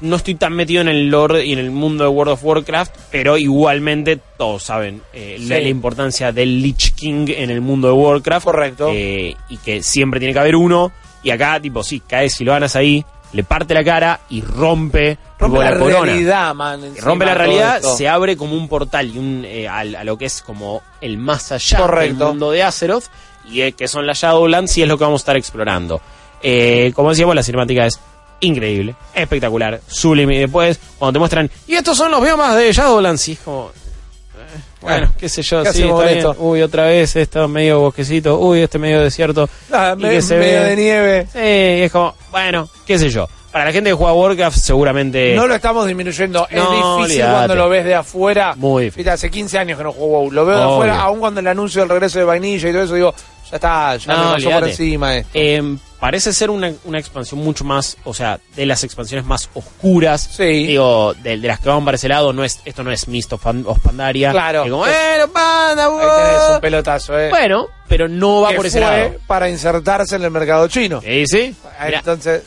no 0.00 0.16
estoy 0.16 0.34
tan 0.34 0.52
metido 0.54 0.80
en 0.80 0.88
el 0.88 1.08
lore 1.08 1.44
y 1.44 1.52
en 1.52 1.58
el 1.60 1.70
mundo 1.70 2.04
de 2.04 2.10
World 2.10 2.32
of 2.32 2.44
Warcraft, 2.44 2.94
pero 3.10 3.36
igualmente 3.38 4.18
todos 4.36 4.62
saben 4.64 5.00
eh, 5.12 5.36
la, 5.40 5.56
Sí. 5.56 5.62
la 5.62 5.68
importancia 5.68 6.32
del 6.32 6.60
Lich 6.60 6.94
King 6.94 7.26
en 7.28 7.50
el 7.50 7.60
mundo 7.60 7.88
de 7.88 7.94
Warcraft. 7.94 8.44
Correcto. 8.44 8.90
Y 8.92 9.36
que 9.64 9.82
siempre 9.82 10.18
tiene 10.18 10.32
que 10.32 10.40
haber 10.40 10.56
uno. 10.56 10.90
Y 11.24 11.30
acá, 11.30 11.60
tipo, 11.60 11.84
sí, 11.84 12.00
cae 12.04 12.28
Silvanas 12.28 12.74
ahí, 12.74 13.04
le 13.32 13.44
parte 13.44 13.72
la 13.74 13.82
cara 13.84 14.20
y 14.30 14.40
rompe, 14.42 15.16
rompe 15.38 15.58
la, 15.58 15.78
corona. 15.78 16.00
realidad, 16.04 16.54
man. 16.54 16.84
Encima 16.84 17.04
rompe 17.06 17.24
la 17.24 17.34
realidad, 17.34 17.80
se 17.82 18.08
abre 18.08 18.36
como 18.36 18.54
un 18.56 18.68
portal 18.68 19.08
y 19.14 19.18
un, 19.18 19.44
eh, 19.46 19.66
a, 19.68 19.84
lo 20.04 20.16
que 20.18 20.26
es 20.26 20.42
como 20.42 20.82
el 21.00 21.16
más 21.18 21.50
allá 21.52 21.78
Correcto. 21.78 22.18
del 22.18 22.28
mundo 22.28 22.50
de 22.50 22.62
Azeroth, 22.62 23.04
y 23.48 23.62
eh, 23.62 23.72
que 23.72 23.88
son 23.88 24.06
las 24.06 24.18
Shadowlands, 24.18 24.76
y 24.78 24.82
es 24.82 24.88
lo 24.88 24.98
que 24.98 25.04
vamos 25.04 25.20
a 25.20 25.22
estar 25.22 25.36
explorando. 25.36 26.00
Eh, 26.42 26.92
como 26.94 27.10
decíamos, 27.10 27.34
la 27.34 27.42
cinemática 27.42 27.86
es 27.86 27.98
increíble, 28.40 28.94
espectacular, 29.14 29.80
sublime, 29.86 30.36
y 30.36 30.38
después 30.40 30.78
cuando 30.98 31.12
te 31.14 31.18
muestran, 31.18 31.50
y 31.66 31.74
estos 31.74 31.96
son 31.96 32.10
los 32.10 32.22
biomas 32.22 32.56
de 32.56 32.72
Shadowlands, 32.72 33.28
y 33.28 33.32
es 33.32 33.38
como... 33.38 33.70
eh, 33.70 34.60
Bueno, 34.80 34.96
Bueno, 34.98 35.12
qué 35.18 35.28
sé 35.28 35.42
yo, 35.42 35.62
¿qué 35.62 35.72
sí, 35.72 35.82
está 35.84 36.04
bien. 36.06 36.26
Uy, 36.38 36.60
otra 36.62 36.84
vez 36.86 37.14
esto 37.16 37.46
medio 37.48 37.80
bosquecito, 37.80 38.38
uy, 38.38 38.60
este 38.60 38.78
medio 38.78 39.00
desierto. 39.00 39.48
Ah, 39.72 39.94
me- 39.96 40.08
medio 40.08 40.28
ve- 40.28 40.36
de 40.64 40.76
nieve. 40.76 41.26
Sí, 41.32 41.38
es 41.84 41.92
como, 41.92 42.14
bueno, 42.32 42.68
qué 42.86 42.98
sé 42.98 43.08
yo. 43.10 43.28
Para 43.52 43.66
la 43.66 43.72
gente 43.72 43.90
que 43.90 43.94
juega 43.94 44.14
Warcraft, 44.14 44.56
seguramente... 44.56 45.34
No 45.36 45.46
lo 45.46 45.54
estamos 45.54 45.86
disminuyendo. 45.86 46.46
es 46.50 46.56
difícil 46.58 47.22
cuando 47.30 47.54
lo 47.54 47.68
ves 47.68 47.84
de 47.84 47.94
afuera. 47.94 48.54
Muy 48.56 48.84
difícil. 48.84 49.04
Fíjate, 49.04 49.14
hace 49.14 49.30
15 49.30 49.58
años 49.58 49.76
que 49.78 49.84
no 49.84 49.92
juego 49.92 50.08
WoW. 50.22 50.30
Lo 50.32 50.46
veo 50.46 50.56
de 50.56 50.62
Obvio. 50.64 50.74
afuera, 50.74 51.00
aún 51.02 51.20
cuando 51.20 51.40
el 51.40 51.46
anuncio 51.46 51.82
del 51.82 51.90
regreso 51.90 52.18
de 52.18 52.24
Vainilla 52.24 52.68
y 52.70 52.72
todo 52.72 52.82
eso, 52.84 52.94
digo, 52.94 53.14
ya 53.50 53.56
está, 53.56 53.96
ya 53.96 54.14
No, 54.16 54.24
me 54.28 54.32
pasó 54.36 54.50
por 54.50 54.68
encima. 54.68 55.16
eh. 55.18 55.26
Eh, 55.34 55.76
parece 56.02 56.32
ser 56.32 56.50
una, 56.50 56.72
una 56.84 56.98
expansión 56.98 57.38
mucho 57.38 57.62
más, 57.62 57.96
o 58.02 58.12
sea, 58.12 58.40
de 58.56 58.66
las 58.66 58.82
expansiones 58.82 59.24
más 59.24 59.48
oscuras. 59.54 60.30
Sí. 60.36 60.66
Digo, 60.66 61.14
de, 61.14 61.38
de 61.38 61.46
las 61.46 61.60
que 61.60 61.68
van 61.68 61.84
para 61.84 61.94
ese 61.94 62.08
lado, 62.08 62.32
no 62.32 62.42
es, 62.42 62.58
esto 62.64 62.82
no 62.82 62.90
es 62.90 63.06
Mist 63.06 63.32
of, 63.34 63.46
of 63.46 63.78
Pandaria. 63.78 64.32
Claro. 64.32 64.64
Como, 64.64 64.78
bueno, 64.78 65.28
panda, 65.32 65.84
Ahí 65.86 66.26
tenés 66.26 66.42
wow". 66.48 66.54
un 66.56 66.60
pelotazo, 66.60 67.16
eh. 67.16 67.30
Bueno, 67.30 67.68
pero 67.86 68.08
no 68.08 68.40
va 68.40 68.50
que 68.50 68.56
por 68.56 68.66
ese 68.66 68.80
fue 68.82 68.90
lado. 68.98 69.14
para 69.28 69.48
insertarse 69.48 70.16
en 70.16 70.24
el 70.24 70.32
mercado 70.32 70.66
chino. 70.66 71.00
Sí, 71.00 71.24
sí. 71.28 71.54
Mirá, 71.84 71.98
Entonces, 72.00 72.42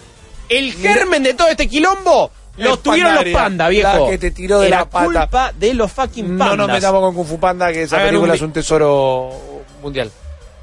el 0.50 0.74
germen 0.74 1.24
de 1.24 1.34
todo 1.34 1.48
este 1.48 1.70
quilombo 1.70 2.32
lo 2.58 2.78
tuvieron 2.78 3.16
los 3.16 3.24
panda, 3.30 3.70
viejo. 3.70 4.04
la 4.06 4.12
que 4.12 4.18
te 4.18 4.32
tiró 4.32 4.60
de 4.60 4.68
Era 4.68 4.80
la 4.80 4.90
pata. 4.90 5.06
culpa 5.06 5.54
de 5.58 5.74
los 5.74 5.90
fucking 5.94 6.28
pandas. 6.38 6.50
no 6.50 6.56
nos 6.58 6.68
metamos 6.68 7.00
con 7.00 7.16
Kung 7.16 7.26
Fu 7.26 7.40
Panda, 7.40 7.72
que 7.72 7.84
esa 7.84 7.96
Hagan 7.96 8.10
película 8.10 8.34
un 8.34 8.36
es 8.36 8.42
un 8.42 8.52
tesoro 8.52 9.32
mundial. 9.82 10.12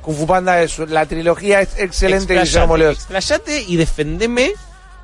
Kung 0.03 0.17
Fu 0.17 0.27
Panda 0.27 0.61
es 0.63 0.79
la 0.79 1.07
trilogía 1.07 1.61
es 1.61 1.79
excelente 1.79 2.35
de 2.35 2.41
Guillermo 2.41 2.77
Leos. 2.77 2.97
explayate 2.97 3.63
y 3.63 3.77
defendeme 3.77 4.53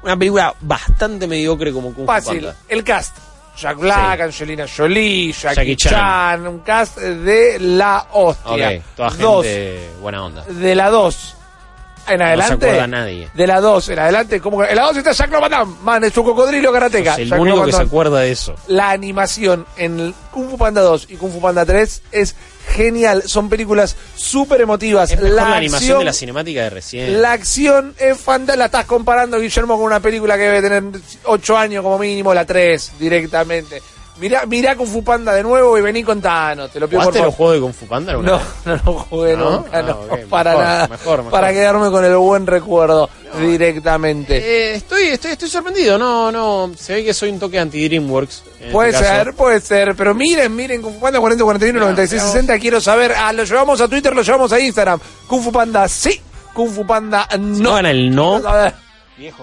una 0.03 0.17
película 0.17 0.55
bastante 0.61 1.27
mediocre 1.27 1.73
como 1.73 1.89
Kung 1.95 2.05
Fu 2.05 2.07
Fácil, 2.07 2.45
Panda. 2.45 2.57
el 2.69 2.85
cast. 2.85 3.17
Jack 3.61 3.77
Black, 3.79 4.21
Angelina 4.21 4.67
Jolie, 4.69 5.33
Jackie, 5.33 5.57
Jackie 5.57 5.77
Chan. 5.77 5.91
Chan. 5.93 6.47
un 6.47 6.59
cast 6.61 6.97
de 6.99 7.59
la 7.59 8.07
hostia. 8.13 8.69
Ok, 8.79 8.83
toda 8.97 9.11
Dos, 9.11 9.45
gente 9.45 9.91
buena 10.01 10.25
onda. 10.25 10.45
de 10.45 10.75
la 10.77 10.91
2 10.91 11.35
en 12.07 12.19
No 12.19 12.25
se 12.25 12.29
adelante. 12.29 12.67
acuerda 12.67 12.87
nadie. 12.87 13.29
De 13.35 13.47
la 13.49 13.61
2 13.61 13.89
en 13.89 13.99
adelante, 13.99 14.41
como 14.41 14.63
en 14.65 14.77
la 14.77 14.83
2 14.85 14.97
está 14.99 15.11
Jack 15.11 15.31
Damme, 15.51 15.75
man, 15.83 16.05
es 16.05 16.17
un 16.17 16.25
cocodrilo 16.25 16.73
karateca. 16.73 17.11
Sos 17.11 17.19
el 17.19 17.29
Jack 17.31 17.41
único 17.41 17.65
que 17.65 17.73
se 17.73 17.83
acuerda 17.83 18.21
de 18.21 18.31
eso. 18.31 18.55
la 18.69 18.91
animación 18.91 19.67
en 19.77 20.15
Kung 20.31 20.51
Fu 20.51 20.57
Panda 20.57 20.81
2 20.83 21.09
y 21.11 21.17
Kung 21.17 21.33
Fu 21.33 21.41
Panda 21.41 21.67
3 21.67 22.03
es 22.13 22.37
genial. 22.69 23.23
Son 23.27 23.49
películas 23.49 23.97
súper 24.15 24.61
emotivas. 24.61 25.11
Es 25.11 25.21
mejor 25.21 25.37
la, 25.37 25.49
la, 25.51 25.57
animación 25.57 25.99
de 25.99 26.05
la 26.05 26.13
cinemática 26.13 26.63
de 26.63 26.71
recién. 26.71 27.23
la 27.23 27.33
acción 27.33 27.95
es 27.99 28.19
fantástica. 28.19 28.59
La 28.59 28.67
estás 28.67 28.87
comparando, 28.87 29.39
Guillermo, 29.39 29.77
con 29.77 29.85
una 29.85 30.01
película 30.01 30.37
que 30.37 30.45
debe 30.45 30.63
tener 30.63 31.01
8 31.25 31.57
años 31.57 31.83
como 31.83 31.99
mínimo, 31.99 32.33
la 32.33 32.45
3 32.45 32.93
directamente. 32.99 33.83
Mirá, 34.21 34.47
mirá 34.47 34.75
Kung 34.77 34.89
Fu 34.89 35.05
Panda 35.05 35.33
de 35.33 35.43
nuevo 35.45 35.79
y 35.79 35.81
vení 35.81 36.03
contanos, 36.03 36.71
te 36.73 36.81
lo 36.81 36.89
pido 36.89 37.01
por 37.03 37.13
¿Jugaste 37.15 37.19
favor. 37.21 37.27
los 37.29 37.35
juegos 37.37 37.55
de 37.55 37.61
Kung 37.61 37.73
Fu 37.75 37.87
Panda 37.87 38.13
alguna 38.13 38.31
No, 38.33 38.39
vez? 38.39 38.47
no 38.65 38.73
lo 38.93 38.99
jugué 39.01 39.37
¿No? 39.37 39.51
nunca, 39.51 39.71
Ah, 39.79 39.83
no, 39.83 39.99
para 40.29 40.51
mejor, 40.51 40.65
nada. 40.65 40.89
mejor, 40.89 41.17
mejor. 41.19 41.31
Para 41.33 41.53
quedarme 41.53 41.91
con 41.91 42.05
el 42.05 42.17
buen 42.17 42.47
recuerdo 42.47 43.09
directamente. 43.41 44.37
Eh, 44.39 44.75
estoy, 44.75 45.05
estoy, 45.05 45.33
estoy 45.33 45.49
sorprendido, 45.49 45.99
no, 45.99 46.33
no, 46.33 46.71
se 46.77 46.95
ve 46.95 47.05
que 47.05 47.15
soy 47.15 47.31
un 47.31 47.39
toque 47.39 47.59
anti-DreamWorks. 47.59 48.43
Puede 48.73 48.91
este 48.91 49.03
caso. 49.05 49.25
ser, 49.25 49.35
puede 49.35 49.61
ser, 49.61 49.95
pero 49.95 50.15
miren, 50.15 50.55
miren, 50.55 50.83
Kung 50.83 50.95
Fu 50.95 51.01
Panda 51.01 51.21
40, 51.21 51.45
41, 51.45 51.79
96, 51.81 52.23
60, 52.23 52.59
quiero 52.59 52.81
saber, 52.81 53.13
ah, 53.17 53.33
lo 53.33 53.45
llevamos 53.45 53.81
a 53.81 53.89
Twitter, 53.89 54.15
lo 54.15 54.23
llevamos 54.23 54.53
a 54.53 54.59
Instagram. 54.61 54.99
Kung 55.27 55.43
Fu 55.43 55.53
Panda 55.53 55.87
sí, 55.89 56.21
Kung 56.55 56.71
Fu 56.71 56.85
Panda 56.87 57.29
No 57.39 57.63
no. 57.63 57.75
gana 57.75 57.91
el 57.91 58.15
no. 58.15 58.41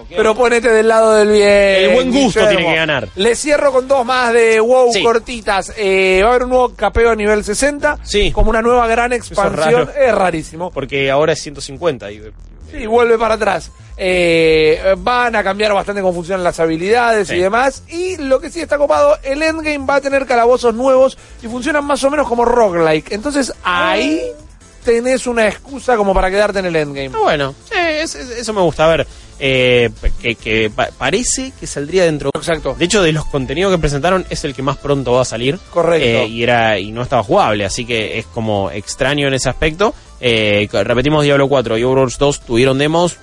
Pero 0.08 0.34
ponete 0.34 0.70
del 0.70 0.88
lado 0.88 1.14
del 1.14 1.28
bien. 1.32 1.48
El 1.48 1.94
buen 1.94 2.10
gusto 2.12 2.40
Guillermo. 2.40 2.48
tiene 2.58 2.70
que 2.72 2.76
ganar. 2.76 3.08
Le 3.14 3.34
cierro 3.36 3.72
con 3.72 3.86
dos 3.88 4.04
más 4.06 4.32
de 4.32 4.60
WoW 4.60 4.92
Sí. 4.92 5.02
cortitas. 5.02 5.72
Eh, 5.76 6.20
va 6.22 6.28
a 6.28 6.30
haber 6.30 6.44
un 6.44 6.50
nuevo 6.50 6.74
capeo 6.74 7.10
a 7.10 7.14
nivel 7.16 7.44
60. 7.44 7.98
Sí. 8.02 8.32
Como 8.32 8.50
una 8.50 8.62
nueva 8.62 8.86
gran 8.86 9.12
expansión. 9.12 9.90
Es 9.98 10.14
rarísimo. 10.14 10.70
Porque 10.70 11.10
ahora 11.10 11.32
es 11.32 11.40
150. 11.42 12.10
Y, 12.10 12.22
Sí, 12.70 12.84
vuelve 12.86 13.16
para 13.16 13.34
atrás. 13.34 13.70
Eh, 13.96 14.94
van 14.98 15.36
a 15.36 15.44
cambiar 15.44 15.72
bastante 15.72 16.02
cómo 16.02 16.12
funcionan 16.14 16.42
las 16.42 16.58
habilidades 16.58 17.30
y 17.30 17.38
demás. 17.38 17.84
Y 17.88 18.16
lo 18.16 18.40
que 18.40 18.50
sí 18.50 18.60
está 18.60 18.76
copado, 18.76 19.16
el 19.22 19.40
endgame 19.42 19.86
va 19.86 19.94
a 19.96 20.00
tener 20.00 20.26
calabozos 20.26 20.74
nuevos 20.74 21.16
y 21.42 21.46
funcionan 21.46 21.84
más 21.84 22.02
o 22.02 22.10
menos 22.10 22.26
como 22.28 22.44
roguelike. 22.44 23.12
Entonces 23.12 23.52
ahí 23.62 24.20
tenés 24.86 25.26
una 25.26 25.46
excusa 25.46 25.96
como 25.98 26.14
para 26.14 26.30
quedarte 26.30 26.60
en 26.60 26.66
el 26.66 26.76
endgame. 26.76 27.10
Ah, 27.14 27.18
bueno, 27.22 27.54
sí, 27.68 27.74
es- 27.76 28.14
es- 28.14 28.30
eso 28.30 28.52
me 28.54 28.62
gusta. 28.62 28.86
A 28.86 28.88
ver, 28.96 29.06
eh, 29.38 29.90
que, 30.22 30.36
que 30.36 30.70
pa- 30.74 30.88
parece 30.96 31.52
que 31.60 31.66
saldría 31.66 32.04
dentro. 32.04 32.30
Exacto. 32.34 32.74
De 32.78 32.86
hecho, 32.86 33.02
de 33.02 33.12
los 33.12 33.26
contenidos 33.26 33.72
que 33.72 33.78
presentaron, 33.78 34.24
es 34.30 34.44
el 34.44 34.54
que 34.54 34.62
más 34.62 34.78
pronto 34.78 35.12
va 35.12 35.22
a 35.22 35.24
salir. 35.26 35.58
Correcto. 35.70 36.06
Eh, 36.06 36.26
y 36.28 36.42
era 36.42 36.78
y 36.78 36.92
no 36.92 37.02
estaba 37.02 37.22
jugable, 37.22 37.64
así 37.66 37.84
que 37.84 38.18
es 38.18 38.24
como 38.26 38.70
extraño 38.70 39.28
en 39.28 39.34
ese 39.34 39.50
aspecto. 39.50 39.92
Eh, 40.20 40.66
repetimos, 40.72 41.24
Diablo 41.24 41.48
4 41.48 41.76
y 41.76 41.84
Overwatch 41.84 42.16
2 42.16 42.40
tuvieron 42.40 42.78
demos. 42.78 43.16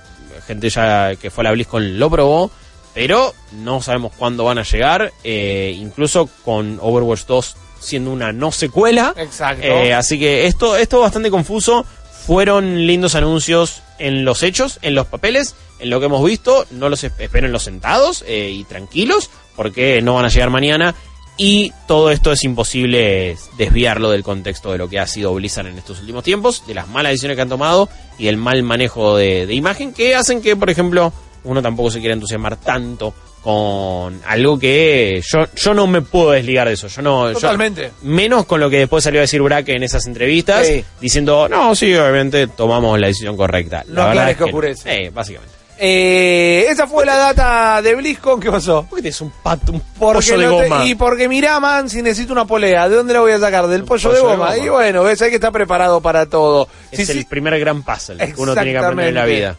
Gente 0.46 0.68
ya 0.68 1.16
que 1.16 1.30
fue 1.30 1.42
a 1.42 1.46
la 1.46 1.52
BlizzCon 1.52 1.98
lo 1.98 2.10
probó. 2.10 2.50
Pero 2.92 3.34
no 3.52 3.82
sabemos 3.82 4.12
cuándo 4.16 4.44
van 4.44 4.58
a 4.58 4.62
llegar. 4.62 5.10
incluso 5.24 6.28
con 6.44 6.78
Overwatch 6.80 7.24
2 7.26 7.56
siendo 7.84 8.10
una 8.10 8.32
no 8.32 8.50
secuela. 8.52 9.14
Exacto. 9.16 9.62
Eh, 9.64 9.92
así 9.94 10.18
que 10.18 10.46
esto, 10.46 10.76
esto 10.76 10.96
es 10.96 11.02
bastante 11.02 11.30
confuso. 11.30 11.84
Fueron 12.26 12.86
lindos 12.86 13.14
anuncios 13.14 13.82
en 13.98 14.24
los 14.24 14.42
hechos, 14.42 14.78
en 14.82 14.94
los 14.94 15.06
papeles, 15.06 15.54
en 15.78 15.90
lo 15.90 16.00
que 16.00 16.06
hemos 16.06 16.24
visto. 16.24 16.66
No 16.70 16.88
los 16.88 17.04
esp- 17.04 17.20
esperen 17.20 17.52
los 17.52 17.62
sentados 17.64 18.24
eh, 18.26 18.50
y 18.50 18.64
tranquilos, 18.64 19.30
porque 19.56 20.00
no 20.02 20.14
van 20.14 20.24
a 20.24 20.28
llegar 20.28 20.50
mañana. 20.50 20.94
Y 21.36 21.72
todo 21.88 22.10
esto 22.12 22.30
es 22.32 22.44
imposible 22.44 23.36
desviarlo 23.58 24.10
del 24.10 24.22
contexto 24.22 24.70
de 24.70 24.78
lo 24.78 24.88
que 24.88 25.00
ha 25.00 25.06
sido 25.08 25.34
Blizzard 25.34 25.66
en 25.66 25.78
estos 25.78 25.98
últimos 26.00 26.22
tiempos, 26.22 26.64
de 26.66 26.74
las 26.74 26.86
malas 26.86 27.10
decisiones 27.10 27.34
que 27.36 27.42
han 27.42 27.48
tomado 27.48 27.88
y 28.18 28.28
el 28.28 28.36
mal 28.36 28.62
manejo 28.62 29.16
de, 29.16 29.44
de 29.44 29.54
imagen 29.54 29.92
que 29.92 30.14
hacen 30.14 30.40
que, 30.40 30.54
por 30.54 30.70
ejemplo, 30.70 31.12
uno 31.42 31.60
tampoco 31.60 31.90
se 31.90 31.98
quiera 31.98 32.14
entusiasmar 32.14 32.56
tanto 32.56 33.12
con 33.44 34.20
algo 34.26 34.58
que 34.58 35.20
yo, 35.22 35.44
yo 35.54 35.74
no 35.74 35.86
me 35.86 36.00
puedo 36.00 36.30
desligar 36.30 36.66
de 36.66 36.74
eso. 36.74 36.88
Yo 36.88 37.02
no, 37.02 37.28
yo- 37.28 37.34
Totalmente. 37.34 37.90
menos 38.02 38.46
con 38.46 38.58
lo 38.58 38.70
que 38.70 38.78
después 38.78 39.04
salió 39.04 39.20
a 39.20 39.22
decir 39.22 39.42
Braque 39.42 39.72
en 39.72 39.82
esas 39.82 40.06
entrevistas, 40.06 40.66
Sí. 40.66 40.82
diciendo, 41.00 41.46
no, 41.48 41.74
sí, 41.74 41.94
obviamente 41.94 42.46
tomamos 42.46 42.98
la 42.98 43.08
decisión 43.08 43.36
correcta. 43.36 43.84
No 43.86 43.94
la 44.00 44.06
verdad 44.08 44.30
es 44.30 44.36
que 44.36 44.40
no. 44.40 44.46
oscurece. 44.46 44.94
Eh, 45.04 45.10
básicamente. 45.10 45.54
Eh, 45.76 46.66
esa 46.70 46.86
fue 46.86 47.04
la 47.04 47.16
data 47.16 47.82
de 47.82 47.94
BlizzCon. 47.96 48.40
¿Qué 48.40 48.50
pasó? 48.50 48.86
¿Por 48.88 48.96
qué 48.98 49.02
tienes 49.02 49.20
un 49.20 49.32
pato, 49.42 49.72
un 49.72 49.80
Porque 49.98 50.30
pollo 50.30 50.38
de 50.38 50.46
no 50.46 50.58
te- 50.58 50.68
goma? 50.68 50.86
y 50.86 50.94
porque 50.94 51.28
mirá, 51.28 51.60
man, 51.60 51.90
si 51.90 52.00
necesito 52.00 52.32
una 52.32 52.46
polea, 52.46 52.88
¿de 52.88 52.96
dónde 52.96 53.12
la 53.12 53.20
voy 53.20 53.32
a 53.32 53.38
sacar? 53.40 53.66
Del 53.66 53.84
pollo, 53.84 54.10
de, 54.10 54.18
pollo 54.20 54.30
de 54.30 54.36
goma. 54.36 54.52
goma. 54.54 54.64
Y 54.64 54.68
bueno, 54.70 55.02
ves, 55.02 55.20
hay 55.20 55.30
que 55.30 55.34
estar 55.36 55.52
preparado 55.52 56.00
para 56.00 56.26
todo. 56.26 56.68
es 56.92 57.08
el 57.10 57.26
primer 57.26 57.58
gran 57.58 57.82
puzzle 57.82 58.16
que 58.16 58.34
uno 58.40 58.54
tiene 58.54 58.70
que 58.72 58.78
aprender 58.78 59.08
en 59.08 59.14
la 59.14 59.24
vida. 59.26 59.56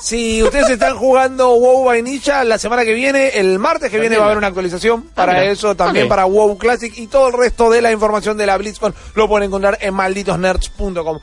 Si 0.00 0.42
ustedes 0.42 0.70
están 0.70 0.96
jugando 0.96 1.54
WoW 1.56 1.84
Vainilla, 1.84 2.44
la 2.44 2.58
semana 2.58 2.84
que 2.84 2.94
viene, 2.94 3.28
el 3.38 3.58
martes 3.58 3.90
que 3.90 3.98
viene 3.98 4.16
va 4.16 4.24
a 4.24 4.26
haber 4.26 4.38
una 4.38 4.48
actualización 4.48 5.02
para 5.14 5.32
mira. 5.32 5.50
eso, 5.50 5.74
también 5.74 6.08
para 6.08 6.24
WoW 6.24 6.56
Classic 6.58 6.92
y 6.96 7.06
todo 7.06 7.28
el 7.28 7.34
resto 7.34 7.70
de 7.70 7.82
la 7.82 7.92
información 7.92 8.36
de 8.36 8.46
la 8.46 8.56
BlizzCon 8.56 8.94
lo 9.14 9.28
pueden 9.28 9.48
encontrar 9.48 9.78
en 9.80 9.94
malditosnerds.com. 9.94 11.18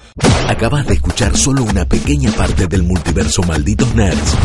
Acabas 0.49 0.85
de 0.87 0.93
escuchar 0.95 1.35
solo 1.35 1.63
una 1.63 1.85
pequeña 1.85 2.31
parte 2.31 2.67
del 2.67 2.83
multiverso 2.83 3.41
Malditos 3.43 3.93
Nerds. 3.95 4.35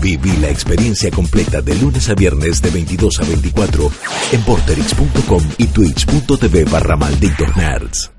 Viví 0.00 0.36
la 0.36 0.48
experiencia 0.48 1.10
completa 1.10 1.60
de 1.62 1.74
lunes 1.74 2.08
a 2.08 2.14
viernes 2.14 2.60
de 2.62 2.70
22 2.70 3.20
a 3.20 3.24
24 3.24 3.90
en 4.32 4.42
porterix.com 4.42 5.42
y 5.58 5.66
twitch.tv 5.66 6.64
barra 6.64 6.96
Malditos 6.96 7.56
Nerds. 7.56 8.15